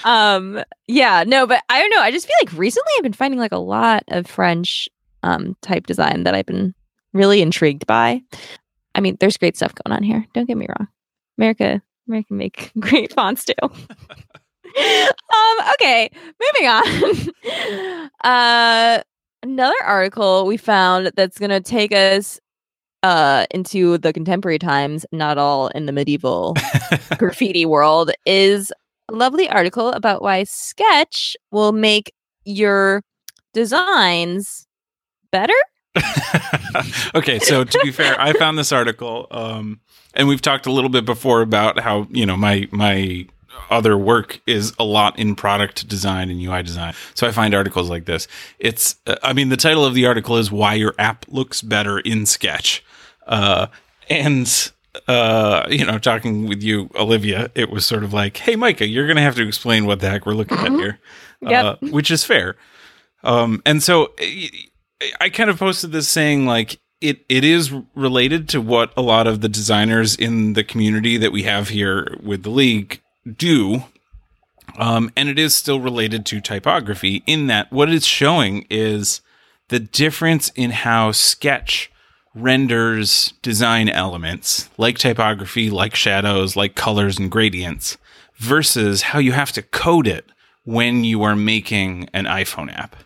um 0.05 0.63
yeah 0.87 1.25
no 1.27 1.47
but 1.47 1.63
i 1.69 1.81
don't 1.81 1.91
know 1.91 2.01
i 2.01 2.11
just 2.11 2.27
feel 2.27 2.37
like 2.43 2.53
recently 2.59 2.91
i've 2.97 3.03
been 3.03 3.13
finding 3.13 3.41
like 3.41 3.53
a 3.53 3.59
lot 3.59 4.03
of 4.09 4.27
french 4.27 4.89
um 5.23 5.57
type 5.63 5.87
design 5.87 6.25
that 6.25 6.35
i've 6.35 6.47
been 6.47 6.75
really 7.13 7.41
intrigued 7.41 7.87
by 7.87 8.21
i 8.95 9.01
mean 9.01 9.17
there's 9.21 9.37
great 9.37 9.57
stuff 9.57 9.75
going 9.75 9.97
on 9.97 10.03
here 10.03 10.27
don't 10.35 10.47
get 10.47 10.57
me 10.57 10.67
wrong 10.69 10.89
america 11.39 11.81
america 12.07 12.29
can 12.29 12.37
make 12.37 12.71
great 12.79 13.13
fonts 13.15 13.45
too 13.45 13.55
um 13.63 13.71
okay 15.73 16.11
moving 16.41 16.69
on 16.69 18.03
uh 18.25 19.01
another 19.43 19.83
article 19.85 20.47
we 20.47 20.57
found 20.57 21.11
that's 21.17 21.39
gonna 21.39 21.61
take 21.61 21.93
us 21.93 22.41
uh 23.05 23.47
into 23.53 23.99
the 23.99 24.13
contemporary 24.13 24.59
times 24.59 25.07
not 25.13 25.39
all 25.39 25.69
in 25.69 25.87
the 25.87 25.93
medieval 25.93 26.57
graffiti 27.19 27.65
world 27.65 28.11
is 28.27 28.73
a 29.09 29.15
lovely 29.15 29.49
article 29.49 29.91
about 29.91 30.23
why 30.23 30.43
sketch 30.45 31.37
will 31.53 31.73
make 31.73 32.13
your 32.45 33.03
designs 33.53 34.67
better? 35.31 35.55
Okay, 37.15 37.39
so 37.39 37.63
to 37.63 37.81
be 37.85 37.93
fair, 37.93 38.21
I 38.21 38.33
found 38.33 38.59
this 38.59 38.73
article, 38.73 39.29
um, 39.31 39.79
and 40.15 40.27
we've 40.27 40.43
talked 40.43 40.67
a 40.67 40.73
little 40.73 40.91
bit 40.91 41.05
before 41.05 41.41
about 41.41 41.79
how 41.79 42.09
you 42.11 42.27
know 42.27 42.37
my 42.37 42.67
my 42.73 43.29
other 43.71 43.97
work 43.97 44.41
is 44.47 44.73
a 44.79 44.85
lot 44.85 45.19
in 45.19 45.35
product 45.35 45.89
design 45.89 46.31
and 46.31 46.41
UI 46.41 46.63
design. 46.63 46.95
So 47.15 47.27
I 47.27 47.31
find 47.33 47.55
articles 47.55 47.91
like 47.91 48.05
this. 48.05 48.29
It's, 48.59 48.97
uh, 49.07 49.17
I 49.23 49.33
mean, 49.33 49.49
the 49.49 49.57
title 49.57 49.85
of 49.85 49.95
the 49.95 50.07
article 50.07 50.37
is 50.37 50.51
"Why 50.53 50.75
Your 50.75 50.95
App 50.99 51.25
Looks 51.29 51.63
Better 51.63 51.99
in 51.99 52.27
Sketch," 52.27 52.85
uh, 53.27 53.67
and 54.09 54.71
uh, 55.09 55.67
you 55.71 55.85
know, 55.85 55.99
talking 55.99 56.47
with 56.47 56.63
you, 56.63 56.91
Olivia, 56.95 57.51
it 57.55 57.71
was 57.71 57.85
sort 57.87 58.05
of 58.05 58.13
like, 58.13 58.37
"Hey, 58.37 58.57
Micah, 58.57 58.87
you're 58.87 59.07
going 59.07 59.17
to 59.17 59.23
have 59.23 59.37
to 59.37 59.47
explain 59.47 59.87
what 59.87 60.01
the 60.01 60.11
heck 60.11 60.27
we're 60.27 60.35
looking 60.35 60.59
at 60.59 60.73
here," 60.73 60.99
Yep. 61.41 61.65
uh, 61.65 61.77
which 61.89 62.11
is 62.11 62.25
fair. 62.25 62.57
Um, 63.23 63.63
and 63.65 63.83
so 63.83 64.13
I, 64.21 64.51
I 65.21 65.29
kind 65.31 65.51
of 65.51 65.59
posted 65.59 65.93
this 65.93 66.09
saying 66.09 66.47
like 66.47 66.79
it 67.01 67.25
it 67.29 67.45
is 67.45 67.73
related 67.95 68.49
to 68.51 68.61
what 68.61 68.93
a 68.97 69.03
lot 69.03 69.27
of 69.27 69.41
the 69.41 69.49
designers 69.49 70.15
in 70.15 70.53
the 70.53 70.65
community 70.65 71.17
that 71.17 71.33
we 71.33 71.43
have 71.43 71.69
here 71.71 72.17
with 72.23 72.43
the 72.43 72.51
league 72.51 73.01
do. 73.31 73.85
Um, 74.79 75.13
and 75.17 75.29
it 75.29 75.39
is 75.39 75.55
still 75.55 75.81
related 75.81 76.27
to 76.27 76.41
typography 76.41 77.23
in 77.27 77.47
that 77.49 77.73
what 77.73 77.91
it's 77.91 78.07
showing 78.07 78.67
is 78.71 79.21
the 79.69 79.79
difference 79.79 80.51
in 80.57 80.71
how 80.71 81.13
Sketch 81.13 81.91
renders 82.35 83.35
design 83.43 83.89
elements 83.89 84.69
like 84.77 84.99
typography, 84.99 85.71
like 85.71 85.95
shadows, 85.95 86.57
like 86.57 86.75
colors 86.75 87.19
and 87.19 87.31
gradients 87.31 87.97
versus 88.37 89.03
how 89.03 89.19
you 89.19 89.33
have 89.33 89.53
to 89.53 89.63
code 89.63 90.07
it 90.07 90.27
when 90.65 91.05
you 91.05 91.23
are 91.23 91.37
making 91.37 92.09
an 92.13 92.25
iPhone 92.25 92.75
app. 92.77 92.97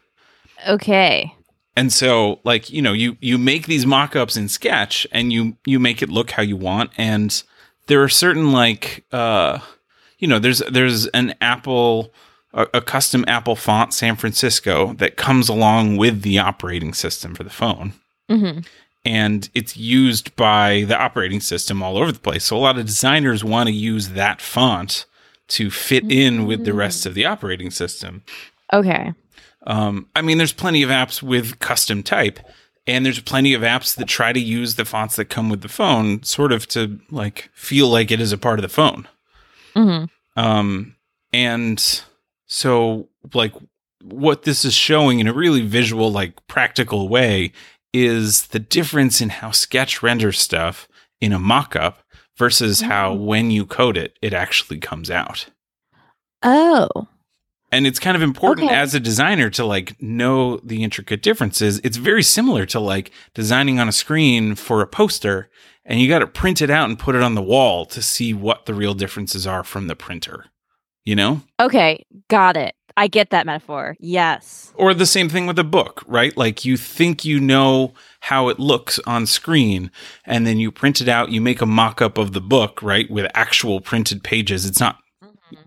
okay 0.66 1.34
And 1.76 1.92
so 1.92 2.40
like, 2.44 2.70
you 2.70 2.80
know, 2.80 2.92
you 2.92 3.16
you 3.20 3.36
make 3.36 3.66
these 3.66 3.84
mock-ups 3.84 4.36
in 4.36 4.48
Sketch 4.48 5.06
and 5.12 5.32
you 5.32 5.56
you 5.66 5.78
make 5.78 6.02
it 6.02 6.08
look 6.08 6.30
how 6.32 6.42
you 6.42 6.56
want 6.56 6.90
and 6.96 7.42
there 7.86 8.02
are 8.02 8.08
certain 8.08 8.52
like 8.52 9.04
uh 9.12 9.58
you 10.18 10.28
know, 10.28 10.38
there's 10.38 10.58
there's 10.70 11.06
an 11.08 11.34
Apple 11.40 12.12
a, 12.52 12.66
a 12.74 12.80
custom 12.80 13.24
Apple 13.28 13.56
font 13.56 13.92
San 13.92 14.16
Francisco 14.16 14.94
that 14.94 15.16
comes 15.16 15.48
along 15.48 15.96
with 15.96 16.22
the 16.22 16.38
operating 16.38 16.94
system 16.94 17.34
for 17.34 17.44
the 17.44 17.50
phone 17.50 17.92
hmm 18.28 18.60
and 19.04 19.48
it's 19.54 19.76
used 19.76 20.34
by 20.36 20.84
the 20.86 20.98
operating 20.98 21.40
system 21.40 21.82
all 21.82 21.96
over 21.96 22.12
the 22.12 22.18
place. 22.18 22.44
So 22.44 22.56
a 22.56 22.58
lot 22.58 22.78
of 22.78 22.84
designers 22.84 23.42
want 23.42 23.68
to 23.68 23.74
use 23.74 24.10
that 24.10 24.42
font 24.42 25.06
to 25.48 25.70
fit 25.70 26.10
in 26.10 26.44
with 26.46 26.64
the 26.66 26.74
rest 26.74 27.06
of 27.06 27.14
the 27.14 27.24
operating 27.24 27.70
system. 27.70 28.22
okay 28.72 29.14
Um, 29.66 30.08
I 30.14 30.22
mean, 30.22 30.36
there's 30.36 30.52
plenty 30.52 30.82
of 30.82 30.90
apps 30.90 31.22
with 31.22 31.58
custom 31.58 32.02
type, 32.02 32.38
and 32.86 33.04
there's 33.04 33.20
plenty 33.20 33.54
of 33.54 33.62
apps 33.62 33.96
that 33.96 34.08
try 34.08 34.32
to 34.32 34.40
use 34.40 34.74
the 34.74 34.84
fonts 34.84 35.16
that 35.16 35.26
come 35.26 35.48
with 35.48 35.62
the 35.62 35.68
phone, 35.68 36.22
sort 36.22 36.52
of 36.52 36.66
to 36.68 37.00
like 37.10 37.50
feel 37.54 37.88
like 37.88 38.10
it 38.10 38.20
is 38.20 38.32
a 38.32 38.38
part 38.38 38.58
of 38.58 38.62
the 38.62 38.68
phone. 38.68 39.08
Hmm 39.74 40.04
Um, 40.36 40.96
and 41.32 42.02
so, 42.46 43.08
like, 43.34 43.52
what 44.02 44.44
this 44.44 44.64
is 44.64 44.74
showing 44.74 45.18
in 45.20 45.26
a 45.28 45.32
really 45.32 45.62
visual, 45.62 46.10
like, 46.12 46.34
practical 46.46 47.08
way 47.08 47.52
is 47.92 48.48
the 48.48 48.58
difference 48.58 49.20
in 49.20 49.28
how 49.30 49.50
Sketch 49.50 50.02
renders 50.02 50.38
stuff 50.38 50.88
in 51.20 51.32
a 51.32 51.38
mock-up 51.38 52.02
versus 52.36 52.82
how 52.82 53.14
Mm. 53.14 53.24
when 53.24 53.50
you 53.50 53.66
code 53.66 53.96
it, 53.96 54.16
it 54.22 54.32
actually 54.32 54.78
comes 54.78 55.10
out. 55.10 55.46
oh 56.44 56.88
and 57.70 57.86
it's 57.86 57.98
kind 57.98 58.16
of 58.16 58.22
important 58.22 58.68
Okay. 58.68 58.76
as 58.76 58.94
a 58.94 59.00
designer 59.00 59.50
to 59.50 59.64
like 59.64 60.00
know 60.00 60.58
the 60.58 60.82
intricate 60.82 61.22
differences. 61.22 61.80
It's 61.84 61.96
very 61.96 62.22
similar 62.22 62.66
to 62.66 62.80
like 62.80 63.10
designing 63.34 63.78
on 63.78 63.88
a 63.88 63.92
screen 63.92 64.54
for 64.54 64.80
a 64.80 64.86
poster 64.86 65.50
and 65.84 66.00
you 66.00 66.08
got 66.08 66.18
to 66.20 66.26
print 66.26 66.60
it 66.60 66.70
out 66.70 66.88
and 66.88 66.98
put 66.98 67.14
it 67.14 67.22
on 67.22 67.34
the 67.34 67.42
wall 67.42 67.86
to 67.86 68.02
see 68.02 68.34
what 68.34 68.66
the 68.66 68.74
real 68.74 68.94
differences 68.94 69.46
are 69.46 69.64
from 69.64 69.86
the 69.86 69.96
printer 69.96 70.46
you 71.04 71.14
know? 71.16 71.40
Okay 71.60 72.04
got 72.28 72.56
it. 72.56 72.74
I 72.96 73.06
get 73.06 73.30
that 73.30 73.46
metaphor. 73.46 73.96
Yes. 74.00 74.72
Or 74.74 74.92
the 74.92 75.06
same 75.06 75.28
thing 75.28 75.46
with 75.46 75.58
a 75.58 75.64
book 75.64 76.02
right? 76.06 76.36
Like 76.36 76.64
you 76.64 76.76
think 76.76 77.24
you 77.24 77.38
know 77.40 77.94
how 78.20 78.48
it 78.48 78.58
looks 78.58 78.98
on 79.06 79.26
screen 79.26 79.90
and 80.24 80.46
then 80.46 80.58
you 80.58 80.70
print 80.72 81.00
it 81.00 81.08
out 81.08 81.30
you 81.30 81.40
make 81.40 81.60
a 81.60 81.66
mock-up 81.66 82.18
of 82.18 82.32
the 82.32 82.40
book 82.40 82.82
right 82.82 83.10
with 83.10 83.30
actual 83.34 83.80
printed 83.80 84.24
pages. 84.24 84.64
It's 84.66 84.80
not 84.80 84.98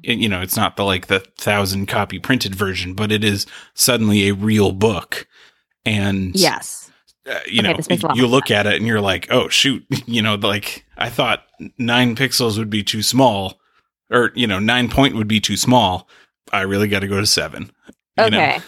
you 0.01 0.29
know, 0.29 0.41
it's 0.41 0.55
not 0.55 0.75
the 0.75 0.83
like 0.83 1.07
the 1.07 1.19
thousand 1.37 1.87
copy 1.87 2.19
printed 2.19 2.55
version, 2.55 2.93
but 2.93 3.11
it 3.11 3.23
is 3.23 3.45
suddenly 3.73 4.27
a 4.27 4.33
real 4.33 4.71
book. 4.71 5.27
And 5.85 6.35
yes 6.35 6.91
uh, 7.29 7.39
you 7.45 7.59
Okay, 7.59 7.71
know, 7.71 7.77
this 7.77 7.89
makes 7.89 8.03
a 8.03 8.07
lot 8.07 8.17
you 8.17 8.27
look 8.27 8.49
at 8.51 8.65
it 8.67 8.75
and 8.75 8.87
you're 8.87 9.01
like, 9.01 9.27
oh 9.31 9.47
shoot, 9.47 9.85
you 10.05 10.21
know, 10.21 10.35
like 10.35 10.85
I 10.97 11.09
thought 11.09 11.45
nine 11.77 12.15
pixels 12.15 12.57
would 12.57 12.69
be 12.69 12.83
too 12.83 13.01
small, 13.03 13.59
or 14.09 14.31
you 14.35 14.47
know, 14.47 14.59
nine 14.59 14.89
point 14.89 15.15
would 15.15 15.27
be 15.27 15.39
too 15.39 15.57
small. 15.57 16.07
I 16.51 16.61
really 16.61 16.87
got 16.87 16.99
to 16.99 17.07
go 17.07 17.19
to 17.19 17.25
seven. 17.27 17.71
you 18.17 18.29
know? 18.29 18.37
okay 18.37 18.59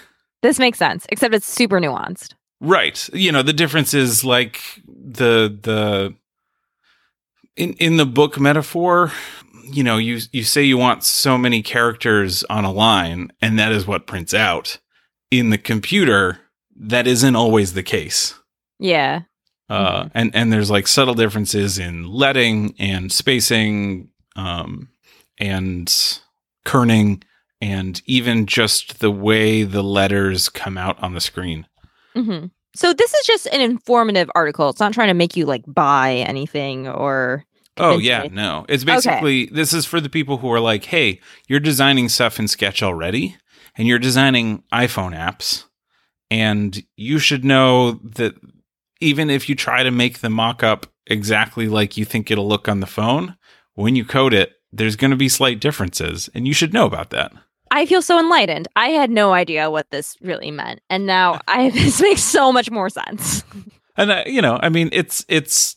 this 0.41 0.60
makes 0.60 0.78
sense 0.78 1.06
except 1.10 1.34
it's 1.34 1.47
super 1.47 1.80
nuanced 1.80 2.34
Right. 2.65 3.10
You 3.13 3.34
know, 3.34 3.43
the 3.43 3.52
difference 3.52 3.93
is 3.93 4.23
like 4.23 4.62
the 4.88 5.49
the 5.62 6.15
in 7.58 7.73
in 7.73 7.97
the 7.97 8.06
book 8.06 8.39
metaphor, 8.39 9.12
you 9.63 9.84
know, 9.84 9.97
you 9.97 10.19
you 10.32 10.43
say 10.43 10.63
you 10.63 10.78
want 10.78 11.04
so 11.04 11.38
many 11.38 11.62
characters 11.62 12.43
on 12.45 12.65
a 12.65 12.71
line 12.71 13.32
and 13.41 13.58
that 13.60 13.71
is 13.71 13.88
what 13.88 14.08
prints 14.08 14.34
out. 14.34 14.80
In 15.32 15.49
the 15.49 15.58
computer, 15.58 16.39
that 16.76 17.08
isn't 17.08 17.36
always 17.36 17.73
the 17.73 17.84
case. 17.84 18.36
yeah 18.80 19.21
Uh, 19.69 20.10
and 20.13 20.36
and 20.36 20.52
there's 20.52 20.69
like 20.69 20.88
subtle 20.88 21.15
differences 21.15 21.80
in 21.80 22.12
leading 22.12 22.76
and 22.78 23.12
spacing 23.12 24.10
um 24.36 24.89
and 25.39 26.19
kerning 26.65 27.23
and 27.62 28.02
even 28.06 28.45
just 28.45 28.99
the 28.99 29.12
way 29.12 29.63
the 29.63 29.84
letters 29.84 30.49
come 30.49 30.78
out 30.78 31.02
on 31.02 31.13
the 31.13 31.21
screen. 31.21 31.65
hmm 32.13 32.47
So 32.76 32.93
this 32.93 33.13
is 33.13 33.26
just 33.26 33.47
an 33.47 33.62
informative 33.62 34.30
article. 34.36 34.69
It's 34.69 34.80
not 34.80 34.93
trying 34.93 35.08
to 35.08 35.13
make 35.13 35.36
you 35.36 35.45
like 35.45 35.63
buy 35.67 36.15
anything 36.28 36.88
or. 36.88 37.45
Oh 37.77 37.97
yeah, 37.97 38.27
no. 38.31 38.65
It's 38.69 38.83
basically 38.83 39.47
this 39.47 39.73
is 39.73 39.86
for 39.86 39.99
the 39.99 40.09
people 40.09 40.38
who 40.38 40.51
are 40.51 40.59
like, 40.59 40.86
"Hey, 40.86 41.19
you're 41.47 41.59
designing 41.59 42.09
stuff 42.09 42.39
in 42.39 42.47
Sketch 42.47 42.83
already 42.83 43.36
and 43.75 43.88
you're 43.88 43.99
designing 43.99 44.63
iPhone 44.71 45.17
apps 45.17 45.65
and 46.29 46.83
you 46.95 47.19
should 47.19 47.43
know 47.43 47.93
that 48.03 48.36
even 49.01 49.29
if 49.29 49.49
you 49.49 49.55
try 49.55 49.83
to 49.83 49.91
make 49.91 50.19
the 50.19 50.29
mock-up 50.29 50.86
exactly 51.07 51.67
like 51.67 51.97
you 51.97 52.05
think 52.05 52.29
it'll 52.29 52.47
look 52.47 52.69
on 52.69 52.79
the 52.79 52.86
phone, 52.86 53.36
when 53.73 53.95
you 53.95 54.05
code 54.05 54.33
it, 54.33 54.53
there's 54.71 54.95
going 54.95 55.12
to 55.12 55.17
be 55.17 55.27
slight 55.27 55.59
differences 55.59 56.29
and 56.36 56.47
you 56.47 56.53
should 56.53 56.73
know 56.73 56.86
about 56.86 57.09
that." 57.09 57.33
I 57.71 57.88
feel 57.88 58.03
so 58.03 58.19
enlightened. 58.19 58.67
I 58.75 58.89
had 58.89 59.09
no 59.09 59.33
idea 59.33 59.71
what 59.71 59.89
this 59.89 60.15
really 60.21 60.51
meant, 60.51 60.79
and 60.91 61.07
now 61.07 61.39
I 61.47 61.69
this 61.73 61.99
makes 62.01 62.21
so 62.21 62.51
much 62.51 62.69
more 62.69 62.89
sense. 62.89 63.43
And 63.97 64.12
uh, 64.12 64.23
you 64.27 64.41
know, 64.41 64.59
I 64.62 64.69
mean, 64.69 64.89
it's 64.91 65.25
it's 65.27 65.75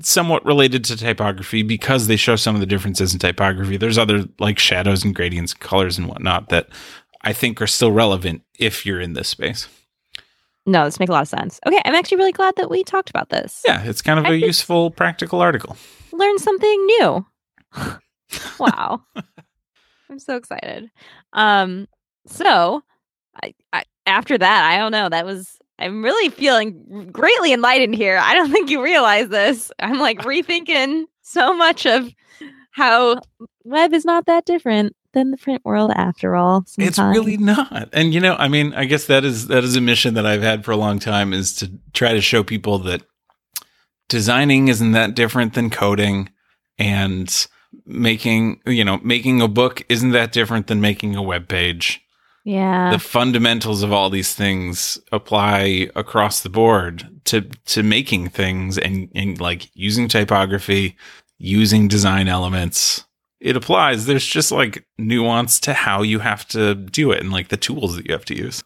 somewhat 0.00 0.44
related 0.44 0.84
to 0.84 0.96
typography 0.96 1.62
because 1.62 2.06
they 2.06 2.16
show 2.16 2.36
some 2.36 2.54
of 2.54 2.60
the 2.60 2.66
differences 2.66 3.12
in 3.12 3.18
typography. 3.18 3.76
There's 3.76 3.98
other 3.98 4.24
like 4.38 4.58
shadows 4.58 5.04
and 5.04 5.14
gradients, 5.14 5.54
colors 5.54 5.98
and 5.98 6.08
whatnot 6.08 6.48
that 6.48 6.68
I 7.22 7.32
think 7.32 7.60
are 7.60 7.66
still 7.66 7.92
relevant 7.92 8.42
if 8.58 8.86
you're 8.86 9.00
in 9.00 9.12
this 9.12 9.28
space. 9.28 9.68
No, 10.66 10.84
this 10.84 11.00
makes 11.00 11.08
a 11.08 11.12
lot 11.12 11.22
of 11.22 11.28
sense. 11.28 11.58
Okay, 11.66 11.80
I'm 11.84 11.94
actually 11.94 12.18
really 12.18 12.32
glad 12.32 12.54
that 12.56 12.70
we 12.70 12.84
talked 12.84 13.08
about 13.08 13.30
this. 13.30 13.62
Yeah, 13.64 13.82
it's 13.84 14.02
kind 14.02 14.18
of 14.18 14.26
a 14.26 14.36
useful, 14.36 14.90
practical 14.90 15.40
article. 15.40 15.76
Learn 16.12 16.38
something 16.38 16.86
new. 16.86 17.26
wow. 18.58 19.02
I'm 20.10 20.18
so 20.18 20.36
excited. 20.36 20.90
Um, 21.32 21.88
so 22.26 22.82
I, 23.42 23.54
I, 23.72 23.84
after 24.06 24.36
that, 24.36 24.64
I 24.70 24.76
don't 24.76 24.92
know. 24.92 25.08
That 25.08 25.24
was 25.24 25.58
I'm 25.78 26.02
really 26.02 26.28
feeling 26.30 27.10
greatly 27.12 27.52
enlightened 27.52 27.94
here. 27.94 28.18
I 28.20 28.34
don't 28.34 28.50
think 28.52 28.70
you 28.70 28.82
realize 28.82 29.28
this. 29.28 29.70
I'm 29.78 29.98
like 29.98 30.18
rethinking 30.20 31.04
so 31.22 31.54
much 31.54 31.86
of 31.86 32.12
how 32.70 33.20
web 33.64 33.92
is 33.92 34.04
not 34.04 34.26
that 34.26 34.44
different 34.44 34.94
than 35.12 35.30
the 35.30 35.36
print 35.36 35.64
world 35.64 35.90
after 35.94 36.36
all. 36.36 36.64
Sometimes. 36.66 36.98
It's 36.98 36.98
really 36.98 37.36
not. 37.36 37.88
And 37.92 38.12
you 38.12 38.20
know, 38.20 38.34
I 38.36 38.48
mean, 38.48 38.74
I 38.74 38.84
guess 38.84 39.06
that 39.06 39.24
is 39.24 39.48
that 39.48 39.64
is 39.64 39.76
a 39.76 39.80
mission 39.80 40.14
that 40.14 40.26
I've 40.26 40.42
had 40.42 40.64
for 40.64 40.72
a 40.72 40.76
long 40.76 40.98
time 40.98 41.32
is 41.32 41.54
to 41.56 41.70
try 41.92 42.12
to 42.12 42.20
show 42.20 42.42
people 42.42 42.78
that 42.80 43.02
designing 44.08 44.68
isn't 44.68 44.92
that 44.92 45.14
different 45.14 45.54
than 45.54 45.70
coding 45.70 46.30
and 46.78 47.46
making, 47.84 48.60
you 48.66 48.84
know, 48.84 48.98
making 49.02 49.40
a 49.40 49.48
book 49.48 49.84
isn't 49.88 50.10
that 50.12 50.32
different 50.32 50.66
than 50.66 50.80
making 50.80 51.16
a 51.16 51.22
web 51.22 51.48
page. 51.48 52.00
Yeah. 52.48 52.92
The 52.92 52.98
fundamentals 52.98 53.82
of 53.82 53.92
all 53.92 54.08
these 54.08 54.32
things 54.32 54.98
apply 55.12 55.90
across 55.94 56.40
the 56.40 56.48
board 56.48 57.06
to 57.26 57.42
to 57.42 57.82
making 57.82 58.30
things 58.30 58.78
and, 58.78 59.10
and 59.14 59.38
like 59.38 59.68
using 59.74 60.08
typography, 60.08 60.96
using 61.36 61.88
design 61.88 62.26
elements. 62.26 63.04
It 63.38 63.54
applies. 63.54 64.06
There's 64.06 64.24
just 64.24 64.50
like 64.50 64.86
nuance 64.96 65.60
to 65.60 65.74
how 65.74 66.00
you 66.00 66.20
have 66.20 66.48
to 66.48 66.74
do 66.74 67.12
it 67.12 67.20
and 67.20 67.30
like 67.30 67.48
the 67.48 67.58
tools 67.58 67.96
that 67.96 68.06
you 68.06 68.14
have 68.14 68.24
to 68.24 68.34
use. 68.34 68.64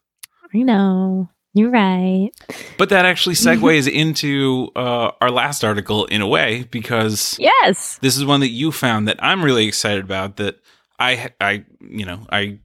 I 0.55 0.59
know. 0.59 1.29
You're 1.53 1.71
right. 1.71 2.31
But 2.79 2.89
that 2.91 3.05
actually 3.05 3.35
segues 3.47 3.93
into 3.93 4.71
uh, 4.77 5.11
our 5.21 5.33
last 5.33 5.65
article 5.65 6.05
in 6.05 6.23
a 6.23 6.29
way 6.29 6.69
because 6.71 7.37
yes, 7.41 7.99
this 7.99 8.17
is 8.17 8.25
one 8.25 8.39
that 8.41 8.51
you 8.51 8.71
found 8.71 9.09
that 9.09 9.17
I'm 9.19 9.45
really 9.45 9.67
excited 9.67 10.05
about. 10.05 10.37
That 10.37 10.61
I, 11.01 11.31
I, 11.41 11.65
you 11.81 12.07
know, 12.07 12.29
I 12.31 12.61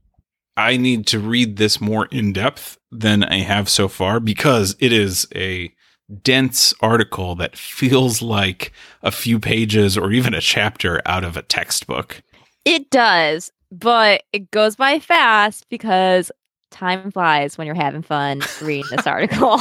I 0.57 0.75
need 0.75 1.05
to 1.07 1.19
read 1.19 1.57
this 1.57 1.79
more 1.79 2.07
in 2.07 2.33
depth 2.33 2.77
than 2.91 3.23
I 3.23 3.37
have 3.37 3.69
so 3.69 3.87
far 3.87 4.19
because 4.19 4.75
it 4.79 4.91
is 4.91 5.27
a 5.35 5.71
dense 6.23 6.73
article 6.81 7.35
that 7.35 7.55
feels 7.55 8.21
like 8.21 8.71
a 9.03 9.11
few 9.11 9.39
pages 9.39 9.97
or 9.97 10.11
even 10.11 10.33
a 10.33 10.41
chapter 10.41 11.01
out 11.05 11.23
of 11.23 11.37
a 11.37 11.43
textbook. 11.43 12.23
It 12.65 12.89
does, 12.89 13.51
but 13.71 14.23
it 14.33 14.49
goes 14.51 14.75
by 14.75 14.99
fast 14.99 15.69
because 15.69 16.31
time 16.71 17.11
flies 17.11 17.57
when 17.57 17.67
you're 17.67 17.75
having 17.75 18.01
fun 18.01 18.41
reading 18.61 18.89
this 18.89 19.05
article. 19.05 19.59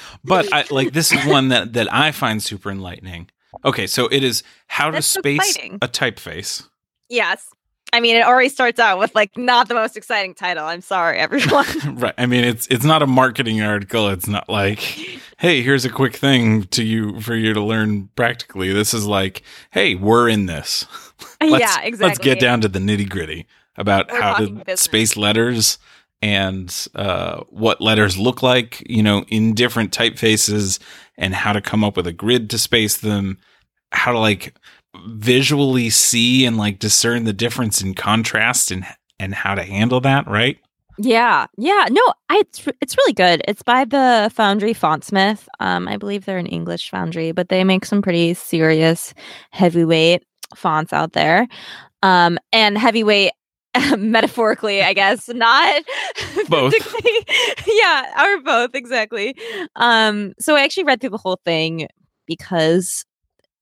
but 0.24 0.52
I, 0.52 0.64
like 0.70 0.92
this 0.92 1.12
is 1.12 1.24
one 1.26 1.48
that 1.48 1.74
that 1.74 1.92
I 1.92 2.12
find 2.12 2.42
super 2.42 2.70
enlightening. 2.70 3.30
Okay, 3.64 3.86
so 3.86 4.06
it 4.06 4.22
is 4.22 4.42
how 4.68 4.90
That's 4.90 5.12
to 5.12 5.18
space 5.20 5.56
a 5.82 5.88
typeface. 5.88 6.66
Yes. 7.08 7.46
I 7.92 8.00
mean, 8.00 8.16
it 8.16 8.24
already 8.24 8.48
starts 8.48 8.78
out 8.78 8.98
with 8.98 9.14
like 9.14 9.36
not 9.36 9.68
the 9.68 9.74
most 9.74 9.96
exciting 9.96 10.34
title. 10.34 10.64
I'm 10.64 10.80
sorry, 10.80 11.18
everyone. 11.18 11.66
right. 11.96 12.14
I 12.16 12.26
mean, 12.26 12.44
it's 12.44 12.66
it's 12.68 12.84
not 12.84 13.02
a 13.02 13.06
marketing 13.06 13.62
article. 13.62 14.08
It's 14.08 14.26
not 14.26 14.48
like, 14.48 14.80
hey, 15.38 15.62
here's 15.62 15.84
a 15.84 15.90
quick 15.90 16.16
thing 16.16 16.64
to 16.64 16.84
you 16.84 17.20
for 17.20 17.34
you 17.34 17.52
to 17.52 17.60
learn 17.60 18.08
practically. 18.16 18.72
This 18.72 18.94
is 18.94 19.06
like, 19.06 19.42
hey, 19.70 19.94
we're 19.94 20.28
in 20.28 20.46
this. 20.46 20.86
yeah, 21.40 21.80
exactly. 21.82 21.98
Let's 21.98 22.18
get 22.18 22.40
down 22.40 22.60
to 22.62 22.68
the 22.68 22.78
nitty 22.78 23.08
gritty 23.08 23.46
about 23.76 24.10
we're 24.10 24.20
how 24.20 24.34
to 24.36 24.50
business. 24.50 24.80
space 24.80 25.16
letters 25.16 25.78
and 26.22 26.86
uh, 26.94 27.40
what 27.48 27.80
letters 27.80 28.18
look 28.18 28.42
like, 28.42 28.82
you 28.88 29.02
know, 29.02 29.24
in 29.28 29.54
different 29.54 29.90
typefaces, 29.90 30.78
and 31.16 31.34
how 31.34 31.52
to 31.52 31.60
come 31.60 31.84
up 31.84 31.96
with 31.96 32.06
a 32.06 32.12
grid 32.12 32.50
to 32.50 32.58
space 32.58 32.96
them. 32.98 33.38
How 33.92 34.12
to 34.12 34.18
like 34.18 34.54
visually 35.06 35.90
see 35.90 36.44
and 36.44 36.56
like 36.56 36.78
discern 36.78 37.24
the 37.24 37.32
difference 37.32 37.80
in 37.80 37.94
contrast 37.94 38.70
and 38.70 38.84
and 39.18 39.34
how 39.34 39.54
to 39.54 39.62
handle 39.62 40.00
that, 40.00 40.26
right? 40.26 40.58
Yeah, 40.98 41.46
yeah. 41.56 41.86
No, 41.90 42.02
I, 42.28 42.38
it's 42.38 42.66
it's 42.80 42.96
really 42.96 43.12
good. 43.12 43.42
It's 43.48 43.62
by 43.62 43.84
the 43.84 44.30
Foundry 44.34 44.74
Fontsmith. 44.74 45.46
Um, 45.58 45.88
I 45.88 45.96
believe 45.96 46.24
they're 46.24 46.38
an 46.38 46.46
English 46.46 46.90
foundry, 46.90 47.32
but 47.32 47.48
they 47.48 47.64
make 47.64 47.84
some 47.84 48.02
pretty 48.02 48.34
serious 48.34 49.14
heavyweight 49.50 50.24
fonts 50.54 50.92
out 50.92 51.12
there. 51.12 51.48
Um, 52.02 52.38
and 52.52 52.76
heavyweight 52.76 53.32
metaphorically, 53.96 54.82
I 54.82 54.92
guess, 54.92 55.28
not 55.28 55.82
both. 56.48 56.74
yeah, 57.66 58.24
or 58.24 58.42
both 58.42 58.74
exactly. 58.74 59.36
Um, 59.76 60.34
so 60.38 60.56
I 60.56 60.62
actually 60.62 60.84
read 60.84 61.00
through 61.00 61.10
the 61.10 61.18
whole 61.18 61.40
thing 61.44 61.88
because 62.26 63.04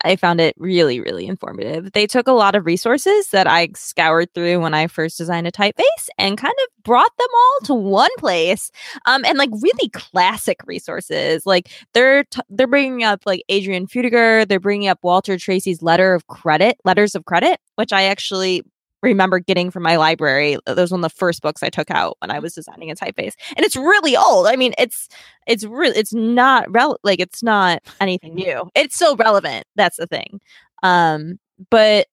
I 0.04 0.16
found 0.16 0.40
it 0.40 0.54
really, 0.58 1.00
really 1.00 1.26
informative. 1.26 1.92
They 1.92 2.06
took 2.06 2.28
a 2.28 2.32
lot 2.32 2.54
of 2.54 2.66
resources 2.66 3.28
that 3.28 3.46
I 3.46 3.68
scoured 3.74 4.32
through 4.34 4.60
when 4.60 4.74
I 4.74 4.86
first 4.86 5.18
designed 5.18 5.46
a 5.46 5.52
typeface 5.52 6.08
and 6.18 6.38
kind 6.38 6.54
of 6.54 6.84
brought 6.84 7.16
them 7.18 7.28
all 7.34 7.58
to 7.66 7.74
one 7.74 8.10
place. 8.18 8.70
Um, 9.06 9.24
and 9.24 9.38
like 9.38 9.50
really 9.60 9.88
classic 9.90 10.58
resources. 10.66 11.44
Like 11.46 11.70
they're 11.94 12.24
t- 12.24 12.40
they're 12.48 12.66
bringing 12.66 13.02
up 13.02 13.22
like 13.26 13.42
Adrian 13.48 13.86
Frutiger. 13.86 14.46
They're 14.46 14.60
bringing 14.60 14.88
up 14.88 15.00
Walter 15.02 15.36
Tracy's 15.36 15.82
letter 15.82 16.14
of 16.14 16.26
credit, 16.28 16.78
letters 16.84 17.14
of 17.14 17.24
credit, 17.24 17.60
which 17.76 17.92
I 17.92 18.04
actually 18.04 18.62
remember 19.02 19.38
getting 19.38 19.70
from 19.70 19.82
my 19.82 19.96
library. 19.96 20.58
That 20.66 20.76
was 20.76 20.90
one 20.90 21.04
of 21.04 21.10
the 21.10 21.16
first 21.16 21.42
books 21.42 21.62
I 21.62 21.68
took 21.70 21.90
out 21.90 22.16
when 22.20 22.30
I 22.30 22.38
was 22.38 22.54
designing 22.54 22.90
a 22.90 22.94
typeface. 22.94 23.34
And 23.56 23.64
it's 23.64 23.76
really 23.76 24.16
old. 24.16 24.46
I 24.46 24.56
mean, 24.56 24.74
it's 24.78 25.08
it's 25.46 25.64
really 25.64 25.96
it's 25.96 26.12
not 26.12 26.70
rel- 26.70 26.98
like 27.02 27.20
it's 27.20 27.42
not 27.42 27.80
anything 28.00 28.34
new. 28.34 28.68
It's 28.74 28.96
still 28.96 29.16
relevant. 29.16 29.64
That's 29.76 29.96
the 29.96 30.06
thing. 30.06 30.40
Um, 30.82 31.38
but 31.70 32.06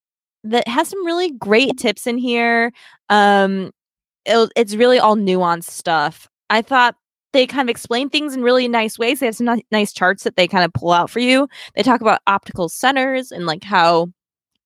that 0.44 0.68
has 0.68 0.88
some 0.88 1.04
really 1.04 1.32
great 1.32 1.76
tips 1.78 2.06
in 2.06 2.18
here. 2.18 2.72
Um, 3.08 3.72
it, 4.24 4.50
it's 4.56 4.74
really 4.74 4.98
all 4.98 5.16
nuanced 5.16 5.64
stuff. 5.64 6.28
I 6.50 6.62
thought 6.62 6.94
they 7.32 7.46
kind 7.46 7.68
of 7.68 7.70
explain 7.70 8.08
things 8.08 8.34
in 8.34 8.42
really 8.42 8.68
nice 8.68 8.98
ways. 8.98 9.20
They 9.20 9.26
have 9.26 9.36
some 9.36 9.60
nice 9.70 9.92
charts 9.92 10.24
that 10.24 10.36
they 10.36 10.48
kind 10.48 10.64
of 10.64 10.72
pull 10.72 10.92
out 10.92 11.10
for 11.10 11.20
you. 11.20 11.48
They 11.74 11.82
talk 11.82 12.00
about 12.00 12.22
optical 12.26 12.68
centers 12.68 13.30
and 13.30 13.44
like 13.44 13.62
how 13.62 14.08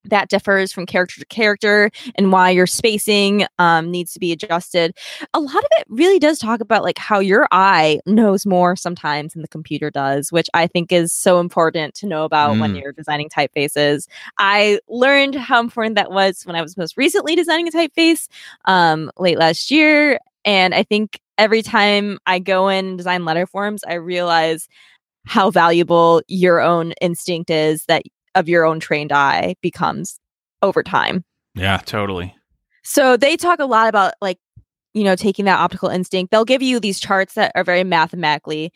that 0.04 0.28
differs 0.28 0.72
from 0.72 0.86
character 0.86 1.20
to 1.20 1.26
character 1.26 1.90
and 2.14 2.32
why 2.32 2.50
your 2.50 2.66
spacing 2.66 3.46
um, 3.58 3.90
needs 3.90 4.12
to 4.12 4.20
be 4.20 4.32
adjusted 4.32 4.96
a 5.34 5.40
lot 5.40 5.56
of 5.56 5.68
it 5.72 5.86
really 5.88 6.18
does 6.18 6.38
talk 6.38 6.60
about 6.60 6.82
like 6.82 6.98
how 6.98 7.18
your 7.18 7.46
eye 7.50 8.00
knows 8.06 8.46
more 8.46 8.76
sometimes 8.76 9.32
than 9.32 9.42
the 9.42 9.48
computer 9.48 9.90
does 9.90 10.32
which 10.32 10.48
i 10.54 10.66
think 10.66 10.92
is 10.92 11.12
so 11.12 11.40
important 11.40 11.94
to 11.94 12.06
know 12.06 12.24
about 12.24 12.56
mm. 12.56 12.60
when 12.60 12.74
you're 12.74 12.92
designing 12.92 13.28
typefaces 13.28 14.06
i 14.38 14.78
learned 14.88 15.34
how 15.34 15.60
important 15.60 15.96
that 15.96 16.10
was 16.10 16.42
when 16.44 16.56
i 16.56 16.62
was 16.62 16.76
most 16.76 16.96
recently 16.96 17.36
designing 17.36 17.68
a 17.68 17.70
typeface 17.70 18.28
um, 18.64 19.10
late 19.18 19.38
last 19.38 19.70
year 19.70 20.18
and 20.44 20.74
i 20.74 20.82
think 20.82 21.20
every 21.38 21.62
time 21.62 22.18
i 22.26 22.38
go 22.38 22.68
in 22.68 22.86
and 22.86 22.98
design 22.98 23.24
letter 23.24 23.46
forms 23.46 23.84
i 23.84 23.94
realize 23.94 24.68
how 25.26 25.50
valuable 25.50 26.22
your 26.28 26.60
own 26.60 26.92
instinct 27.00 27.50
is 27.50 27.84
that 27.86 28.02
of 28.34 28.48
your 28.48 28.64
own 28.64 28.80
trained 28.80 29.12
eye 29.12 29.54
becomes 29.60 30.18
over 30.62 30.82
time. 30.82 31.24
Yeah, 31.54 31.78
totally. 31.78 32.34
So 32.82 33.16
they 33.16 33.36
talk 33.36 33.58
a 33.58 33.66
lot 33.66 33.88
about 33.88 34.14
like, 34.20 34.38
you 34.94 35.04
know, 35.04 35.16
taking 35.16 35.44
that 35.44 35.58
optical 35.58 35.88
instinct. 35.88 36.30
They'll 36.30 36.44
give 36.44 36.62
you 36.62 36.80
these 36.80 37.00
charts 37.00 37.34
that 37.34 37.52
are 37.54 37.64
very 37.64 37.84
mathematically 37.84 38.72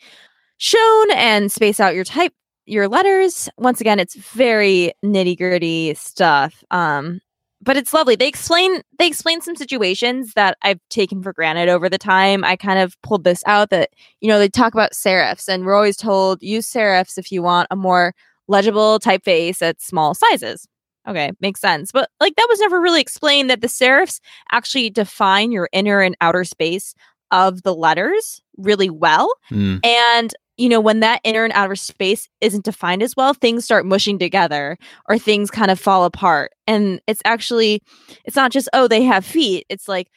shown 0.57 1.11
and 1.11 1.51
space 1.51 1.79
out 1.79 1.95
your 1.95 2.03
type 2.03 2.33
your 2.65 2.87
letters. 2.87 3.49
Once 3.57 3.79
again, 3.79 3.99
it's 3.99 4.15
very 4.15 4.93
nitty-gritty 5.03 5.93
stuff. 5.95 6.63
Um 6.71 7.21
but 7.61 7.77
it's 7.77 7.93
lovely. 7.93 8.15
They 8.15 8.27
explain 8.27 8.81
they 8.99 9.07
explain 9.07 9.41
some 9.41 9.55
situations 9.55 10.33
that 10.35 10.57
I've 10.61 10.79
taken 10.89 11.23
for 11.23 11.33
granted 11.33 11.67
over 11.67 11.89
the 11.89 11.97
time. 11.97 12.43
I 12.43 12.55
kind 12.55 12.79
of 12.79 12.95
pulled 13.01 13.23
this 13.23 13.41
out 13.47 13.69
that 13.71 13.89
you 14.21 14.27
know 14.27 14.39
they 14.39 14.49
talk 14.49 14.73
about 14.73 14.91
serifs, 14.91 15.47
and 15.47 15.65
we're 15.65 15.75
always 15.75 15.97
told 15.97 16.43
use 16.43 16.71
serifs 16.71 17.17
if 17.17 17.31
you 17.31 17.41
want 17.41 17.67
a 17.71 17.75
more 17.75 18.13
legible 18.47 18.99
typeface 18.99 19.61
at 19.61 19.81
small 19.81 20.13
sizes. 20.13 20.67
Okay, 21.07 21.31
makes 21.39 21.61
sense. 21.61 21.91
But 21.91 22.09
like 22.19 22.35
that 22.35 22.47
was 22.49 22.59
never 22.59 22.81
really 22.81 23.01
explained 23.01 23.49
that 23.49 23.61
the 23.61 23.67
serifs 23.67 24.19
actually 24.51 24.89
define 24.89 25.51
your 25.51 25.69
inner 25.71 26.01
and 26.01 26.15
outer 26.21 26.43
space 26.43 26.95
of 27.31 27.63
the 27.63 27.75
letters 27.75 28.41
really 28.57 28.89
well. 28.89 29.31
Mm. 29.51 29.85
And 29.85 30.33
you 30.57 30.69
know, 30.69 30.79
when 30.79 31.01
that 31.01 31.19
inner 31.25 31.43
and 31.43 31.53
outer 31.53 31.75
space 31.75 32.29
isn't 32.39 32.63
defined 32.63 33.03
as 33.03 33.13
well, 33.15 33.33
things 33.33 33.65
start 33.65 33.85
mushing 33.85 34.17
together 34.17 34.77
or 35.09 35.17
things 35.17 35.51
kind 35.51 35.69
of 35.69 35.79
fall 35.79 36.05
apart. 36.05 36.53
And 36.65 37.01
it's 37.07 37.21
actually 37.25 37.81
it's 38.23 38.35
not 38.35 38.51
just 38.51 38.69
oh, 38.73 38.87
they 38.87 39.03
have 39.03 39.25
feet. 39.25 39.65
It's 39.69 39.87
like 39.87 40.09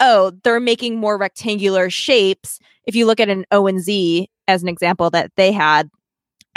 oh, 0.00 0.32
they're 0.42 0.60
making 0.60 0.96
more 0.96 1.16
rectangular 1.16 1.88
shapes. 1.88 2.58
If 2.86 2.94
you 2.94 3.06
look 3.06 3.20
at 3.20 3.28
an 3.28 3.46
O 3.50 3.66
and 3.66 3.80
Z 3.80 4.28
as 4.48 4.62
an 4.62 4.68
example 4.68 5.08
that 5.10 5.30
they 5.36 5.52
had, 5.52 5.88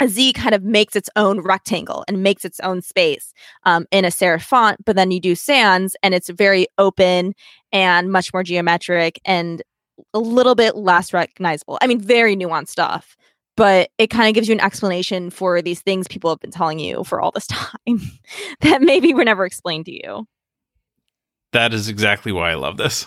a 0.00 0.08
Z 0.08 0.32
kind 0.32 0.54
of 0.54 0.62
makes 0.62 0.94
its 0.96 1.10
own 1.16 1.40
rectangle 1.40 2.04
and 2.08 2.22
makes 2.22 2.44
its 2.44 2.60
own 2.60 2.82
space 2.82 3.32
um, 3.64 3.86
in 3.90 4.04
a 4.04 4.08
serif 4.08 4.42
font. 4.42 4.84
But 4.84 4.96
then 4.96 5.10
you 5.10 5.20
do 5.20 5.34
sans 5.34 5.96
and 6.02 6.14
it's 6.14 6.28
very 6.28 6.66
open 6.78 7.34
and 7.72 8.10
much 8.10 8.32
more 8.32 8.42
geometric 8.42 9.20
and 9.24 9.62
a 10.14 10.18
little 10.18 10.54
bit 10.54 10.76
less 10.76 11.12
recognizable. 11.12 11.78
I 11.80 11.86
mean, 11.86 12.00
very 12.00 12.36
nuanced 12.36 12.68
stuff, 12.68 13.16
but 13.56 13.90
it 13.98 14.08
kind 14.08 14.28
of 14.28 14.34
gives 14.34 14.48
you 14.48 14.54
an 14.54 14.60
explanation 14.60 15.30
for 15.30 15.60
these 15.60 15.80
things 15.80 16.06
people 16.06 16.30
have 16.30 16.40
been 16.40 16.50
telling 16.50 16.78
you 16.78 17.04
for 17.04 17.20
all 17.20 17.32
this 17.32 17.46
time 17.48 18.00
that 18.60 18.82
maybe 18.82 19.14
were 19.14 19.24
never 19.24 19.44
explained 19.44 19.86
to 19.86 19.92
you. 19.92 20.26
That 21.52 21.72
is 21.72 21.88
exactly 21.88 22.30
why 22.30 22.50
I 22.50 22.54
love 22.54 22.76
this. 22.76 23.06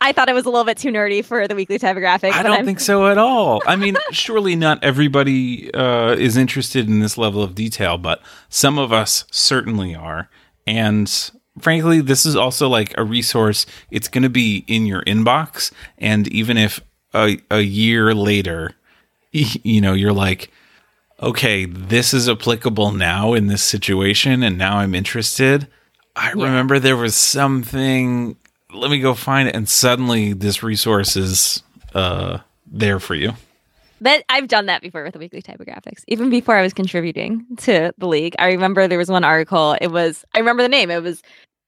I 0.00 0.12
thought 0.12 0.28
it 0.28 0.34
was 0.34 0.44
a 0.44 0.50
little 0.50 0.64
bit 0.64 0.76
too 0.76 0.90
nerdy 0.90 1.24
for 1.24 1.48
the 1.48 1.54
weekly 1.54 1.78
typographic. 1.78 2.34
I 2.34 2.42
don't 2.42 2.52
I'm- 2.52 2.66
think 2.66 2.80
so 2.80 3.06
at 3.08 3.18
all. 3.18 3.62
I 3.66 3.76
mean, 3.76 3.96
surely 4.10 4.54
not 4.56 4.82
everybody 4.84 5.72
uh, 5.74 6.12
is 6.12 6.36
interested 6.36 6.86
in 6.88 7.00
this 7.00 7.16
level 7.16 7.42
of 7.42 7.54
detail, 7.54 7.96
but 7.98 8.20
some 8.48 8.78
of 8.78 8.92
us 8.92 9.24
certainly 9.30 9.94
are. 9.94 10.28
And 10.66 11.10
frankly, 11.58 12.00
this 12.02 12.26
is 12.26 12.36
also 12.36 12.68
like 12.68 12.96
a 12.98 13.04
resource. 13.04 13.64
It's 13.90 14.08
going 14.08 14.22
to 14.24 14.28
be 14.30 14.64
in 14.68 14.84
your 14.86 15.02
inbox. 15.04 15.72
And 15.98 16.28
even 16.28 16.56
if 16.58 16.80
a, 17.14 17.38
a 17.50 17.60
year 17.60 18.14
later, 18.14 18.72
you 19.32 19.80
know, 19.80 19.92
you're 19.94 20.12
like, 20.12 20.50
okay, 21.22 21.64
this 21.64 22.12
is 22.12 22.28
applicable 22.28 22.92
now 22.92 23.32
in 23.32 23.46
this 23.46 23.62
situation, 23.62 24.42
and 24.42 24.58
now 24.58 24.76
I'm 24.78 24.94
interested. 24.94 25.66
I 26.14 26.28
Yeah. 26.28 26.44
remember 26.44 26.78
there 26.78 26.96
was 26.96 27.14
something. 27.16 28.36
Let 28.76 28.90
me 28.90 29.00
go 29.00 29.14
find 29.14 29.48
it, 29.48 29.56
and 29.56 29.68
suddenly 29.68 30.32
this 30.32 30.62
resource 30.62 31.16
is 31.16 31.62
uh, 31.94 32.38
there 32.66 33.00
for 33.00 33.14
you. 33.14 33.32
That 34.02 34.24
I've 34.28 34.48
done 34.48 34.66
that 34.66 34.82
before 34.82 35.02
with 35.04 35.14
the 35.14 35.18
weekly 35.18 35.40
typographics. 35.40 36.02
Even 36.06 36.28
before 36.28 36.56
I 36.56 36.62
was 36.62 36.74
contributing 36.74 37.46
to 37.58 37.92
the 37.96 38.06
league, 38.06 38.34
I 38.38 38.48
remember 38.52 38.86
there 38.86 38.98
was 38.98 39.10
one 39.10 39.24
article. 39.24 39.76
It 39.80 39.88
was 39.88 40.24
I 40.34 40.38
remember 40.38 40.62
the 40.62 40.68
name. 40.68 40.90
It 40.90 41.02
was 41.02 41.22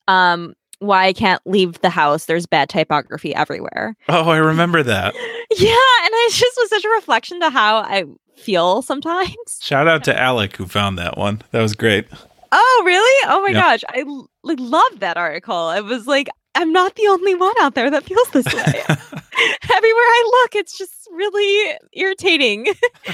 um 0.08 0.54
why 0.80 1.06
I 1.06 1.12
can't 1.14 1.40
leave 1.46 1.80
the 1.80 1.88
house. 1.90 2.26
There's 2.26 2.46
bad 2.46 2.68
typography 2.68 3.34
everywhere. 3.34 3.96
Oh, 4.08 4.28
I 4.28 4.36
remember 4.36 4.82
that. 4.82 5.14
Yeah, 5.50 5.70
and 6.04 6.10
it 6.12 6.32
just 6.34 6.56
was 6.58 6.68
such 6.68 6.84
a 6.84 6.90
reflection 6.90 7.40
to 7.40 7.48
how 7.48 7.78
I 7.78 8.04
feel 8.36 8.82
sometimes. 8.82 9.34
Shout 9.62 9.88
out 9.88 10.04
to 10.04 10.16
Alec 10.20 10.54
who 10.56 10.66
found 10.66 10.98
that 10.98 11.16
one. 11.16 11.40
That 11.52 11.62
was 11.62 11.74
great. 11.74 12.06
Oh, 12.52 12.82
really? 12.84 13.30
Oh 13.30 13.40
my 13.40 13.48
Yeah. 13.48 13.60
gosh, 13.62 13.82
I 13.88 14.04
like 14.42 14.60
loved 14.60 15.00
that 15.00 15.16
article. 15.16 15.70
It 15.70 15.84
was 15.86 16.06
like 16.06 16.28
I'm 16.58 16.72
not 16.72 16.94
the 16.96 17.06
only 17.06 17.34
one 17.36 17.54
out 17.60 17.74
there 17.74 17.88
that 17.90 18.02
feels 18.04 18.28
this 18.30 18.46
way. 18.46 18.82
everywhere 18.88 20.04
I 20.10 20.30
look, 20.42 20.56
it's 20.56 20.76
just 20.76 21.08
really 21.12 21.76
irritating. 21.92 22.66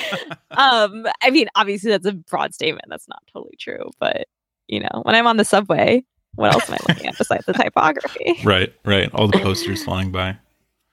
um, 0.52 1.06
I 1.22 1.30
mean, 1.30 1.48
obviously 1.54 1.90
that's 1.90 2.06
a 2.06 2.12
broad 2.12 2.54
statement. 2.54 2.86
That's 2.88 3.06
not 3.08 3.22
totally 3.32 3.56
true, 3.60 3.90
but 4.00 4.26
you 4.66 4.80
know, 4.80 5.02
when 5.02 5.14
I'm 5.14 5.26
on 5.26 5.36
the 5.36 5.44
subway, 5.44 6.04
what 6.36 6.54
else 6.54 6.68
am 6.70 6.76
I 6.80 6.92
looking 6.92 7.06
at 7.06 7.18
besides 7.18 7.44
the 7.46 7.52
typography? 7.62 8.40
right, 8.44 8.72
right. 8.84 9.10
All 9.14 9.28
the 9.28 9.38
posters 9.40 9.84
flying 9.84 10.10
by. 10.10 10.38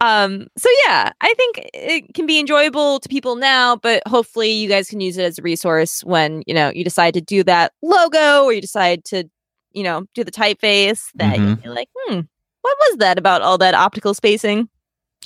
Um, 0.02 0.48
so 0.58 0.68
yeah, 0.86 1.12
I 1.22 1.34
think 1.36 1.70
it 1.74 2.14
can 2.16 2.26
be 2.26 2.40
enjoyable 2.40 3.00
to 3.00 3.08
people 3.08 3.36
now, 3.36 3.76
but 3.78 4.02
hopefully 4.08 4.52
you 4.52 4.68
guys 4.68 4.90
can 4.90 5.00
use 5.00 5.16
it 5.18 5.24
as 5.24 5.38
a 5.40 5.42
resource 5.44 6.04
when, 6.04 6.42
you 6.48 6.54
know, 6.54 6.72
you 6.74 6.84
decide 6.84 7.14
to 7.14 7.22
do 7.22 7.44
that 7.44 7.72
logo 7.84 8.44
or 8.44 8.52
you 8.52 8.62
decide 8.62 9.06
to, 9.06 9.26
you 9.72 9.84
know, 9.84 10.04
do 10.16 10.24
the 10.24 10.32
typeface 10.32 11.04
that 11.16 11.38
Mhm. 11.38 11.46
you'll 11.48 11.56
be 11.58 11.70
like, 11.70 11.90
hmm, 11.96 12.22
what 12.62 12.78
was 12.80 12.98
that 12.98 13.18
about 13.18 13.42
all 13.42 13.58
that 13.60 13.74
optical 13.74 14.14
spacing? 14.14 14.70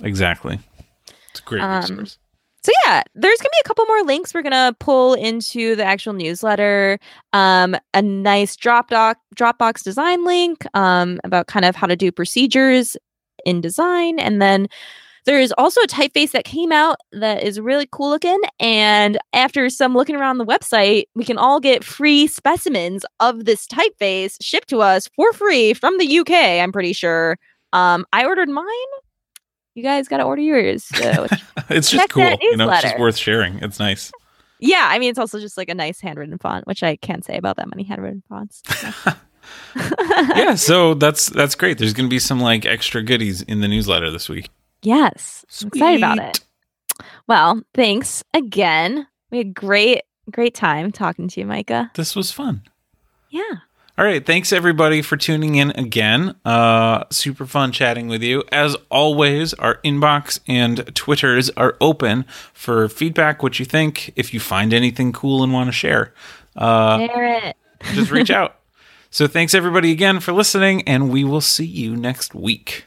Exactly. 0.04 0.60
It's 1.32 1.40
a 1.40 1.44
great 1.44 1.62
Um, 1.62 1.82
resource. 1.82 2.18
So 2.64 2.72
yeah, 2.86 3.04
there's 3.14 3.38
gonna 3.38 3.50
be 3.52 3.62
a 3.64 3.68
couple 3.68 3.86
more 3.86 4.04
links 4.04 4.34
we're 4.34 4.42
gonna 4.42 4.76
pull 4.80 5.14
into 5.14 5.76
the 5.76 5.86
actual 5.86 6.14
newsletter. 6.14 6.98
Um, 7.32 7.76
a 7.94 8.02
nice 8.02 8.56
Dropbox 8.58 9.16
Dropbox 9.36 9.84
design 9.84 10.26
link 10.26 10.66
um, 10.74 11.20
about 11.24 11.46
kind 11.48 11.66
of 11.66 11.76
how 11.76 11.86
to 11.86 11.96
do 11.96 12.12
procedures 12.12 12.98
in 13.46 13.62
design, 13.62 14.18
and 14.18 14.42
then 14.42 14.68
there's 15.26 15.52
also 15.54 15.82
a 15.82 15.88
typeface 15.88 16.32
that 16.32 16.46
came 16.46 16.72
out 16.72 16.98
that 17.12 17.44
is 17.44 17.60
really 17.60 17.88
cool 17.92 18.10
looking. 18.10 18.40
And 18.60 19.18
after 19.34 19.70
some 19.70 19.94
looking 19.94 20.16
around 20.16 20.38
the 20.38 20.46
website, 20.46 21.06
we 21.16 21.26
can 21.26 21.38
all 21.38 21.60
get 21.60 21.84
free 21.84 22.28
specimens 22.28 23.06
of 23.20 23.46
this 23.46 23.68
typeface 23.68 24.38
shipped 24.42 24.70
to 24.70 24.82
us 24.82 25.10
for 25.16 25.34
free 25.34 25.74
from 25.74 25.98
the 25.98 26.20
UK. 26.20 26.32
I'm 26.32 26.72
pretty 26.72 26.94
sure. 26.94 27.38
Um, 27.74 28.06
I 28.14 28.26
ordered 28.26 28.50
mine. 28.50 28.66
You 29.74 29.84
guys 29.84 30.08
got 30.08 30.18
to 30.18 30.24
order 30.24 30.42
yours. 30.42 30.86
So 30.86 31.28
It's 31.70 31.92
just 31.92 32.10
cool. 32.10 32.38
You 32.42 32.58
know, 32.58 32.70
it's 32.70 32.84
just 32.84 33.00
worth 33.00 33.18
sharing. 33.18 33.60
It's 33.60 33.80
nice. 33.80 34.12
Yeah, 34.60 34.88
I 34.90 35.00
mean 35.00 35.10
it's 35.10 35.20
also 35.20 35.40
just 35.40 35.58
like 35.58 35.70
a 35.70 35.76
nice 35.76 36.00
handwritten 36.00 36.38
font, 36.38 36.66
which 36.66 36.82
I 36.82 36.96
can't 36.96 37.26
say 37.26 37.38
about 37.38 37.58
that 37.58 37.68
many 37.68 37.84
handwritten 37.84 38.24
fonts. 38.30 38.62
so. 38.66 39.12
yeah, 39.76 40.56
so 40.56 40.94
that's 40.94 41.28
that's 41.30 41.56
great. 41.56 41.78
There's 41.78 41.94
going 41.94 42.08
to 42.08 42.14
be 42.14 42.20
some 42.20 42.40
like 42.40 42.66
extra 42.66 43.04
goodies 43.04 43.42
in 43.42 43.62
the 43.62 43.68
newsletter 43.68 44.12
this 44.12 44.30
week. 44.30 44.50
Yes, 44.86 45.46
I'm 45.62 45.68
excited 45.68 46.00
about 46.00 46.20
it. 46.20 46.40
Well, 47.28 47.62
thanks 47.74 48.24
again. 48.34 49.08
We 49.32 49.40
had 49.40 49.54
great, 49.54 50.02
great 50.32 50.56
time 50.56 50.92
talking 50.92 51.28
to 51.30 51.40
you, 51.42 51.46
Micah. 51.46 51.92
This 51.96 52.16
was 52.16 52.32
fun. 52.32 52.62
Yeah. 53.30 53.42
All 53.98 54.04
right, 54.04 54.26
thanks 54.26 54.52
everybody 54.52 55.02
for 55.02 55.16
tuning 55.16 55.56
in 55.56 55.72
again. 55.72 56.36
Uh 56.44 57.06
super 57.12 57.46
fun 57.46 57.72
chatting 57.72 58.08
with 58.10 58.22
you. 58.22 58.44
As 58.52 58.76
always, 58.92 59.54
our 59.54 59.76
inbox 59.86 60.40
and 60.48 60.94
Twitters 60.96 61.50
are 61.52 61.78
open 61.80 62.26
for 62.54 62.90
feedback, 62.90 63.42
what 63.42 63.58
you 63.58 63.66
think, 63.66 64.12
if 64.18 64.34
you 64.34 64.40
find 64.42 64.74
anything 64.74 65.14
cool 65.14 65.44
and 65.44 65.54
want 65.54 65.68
to 65.68 65.72
share. 65.72 66.14
Uh 66.58 67.00
Share 67.08 67.38
it. 67.48 67.56
just 67.94 68.12
reach 68.12 68.30
out. 68.40 68.60
So 69.12 69.28
thanks 69.28 69.54
everybody 69.54 69.92
again 69.94 70.20
for 70.20 70.34
listening 70.34 70.82
and 70.88 71.10
we 71.10 71.24
will 71.24 71.42
see 71.42 71.66
you 71.66 71.96
next 71.96 72.36
week. 72.36 72.86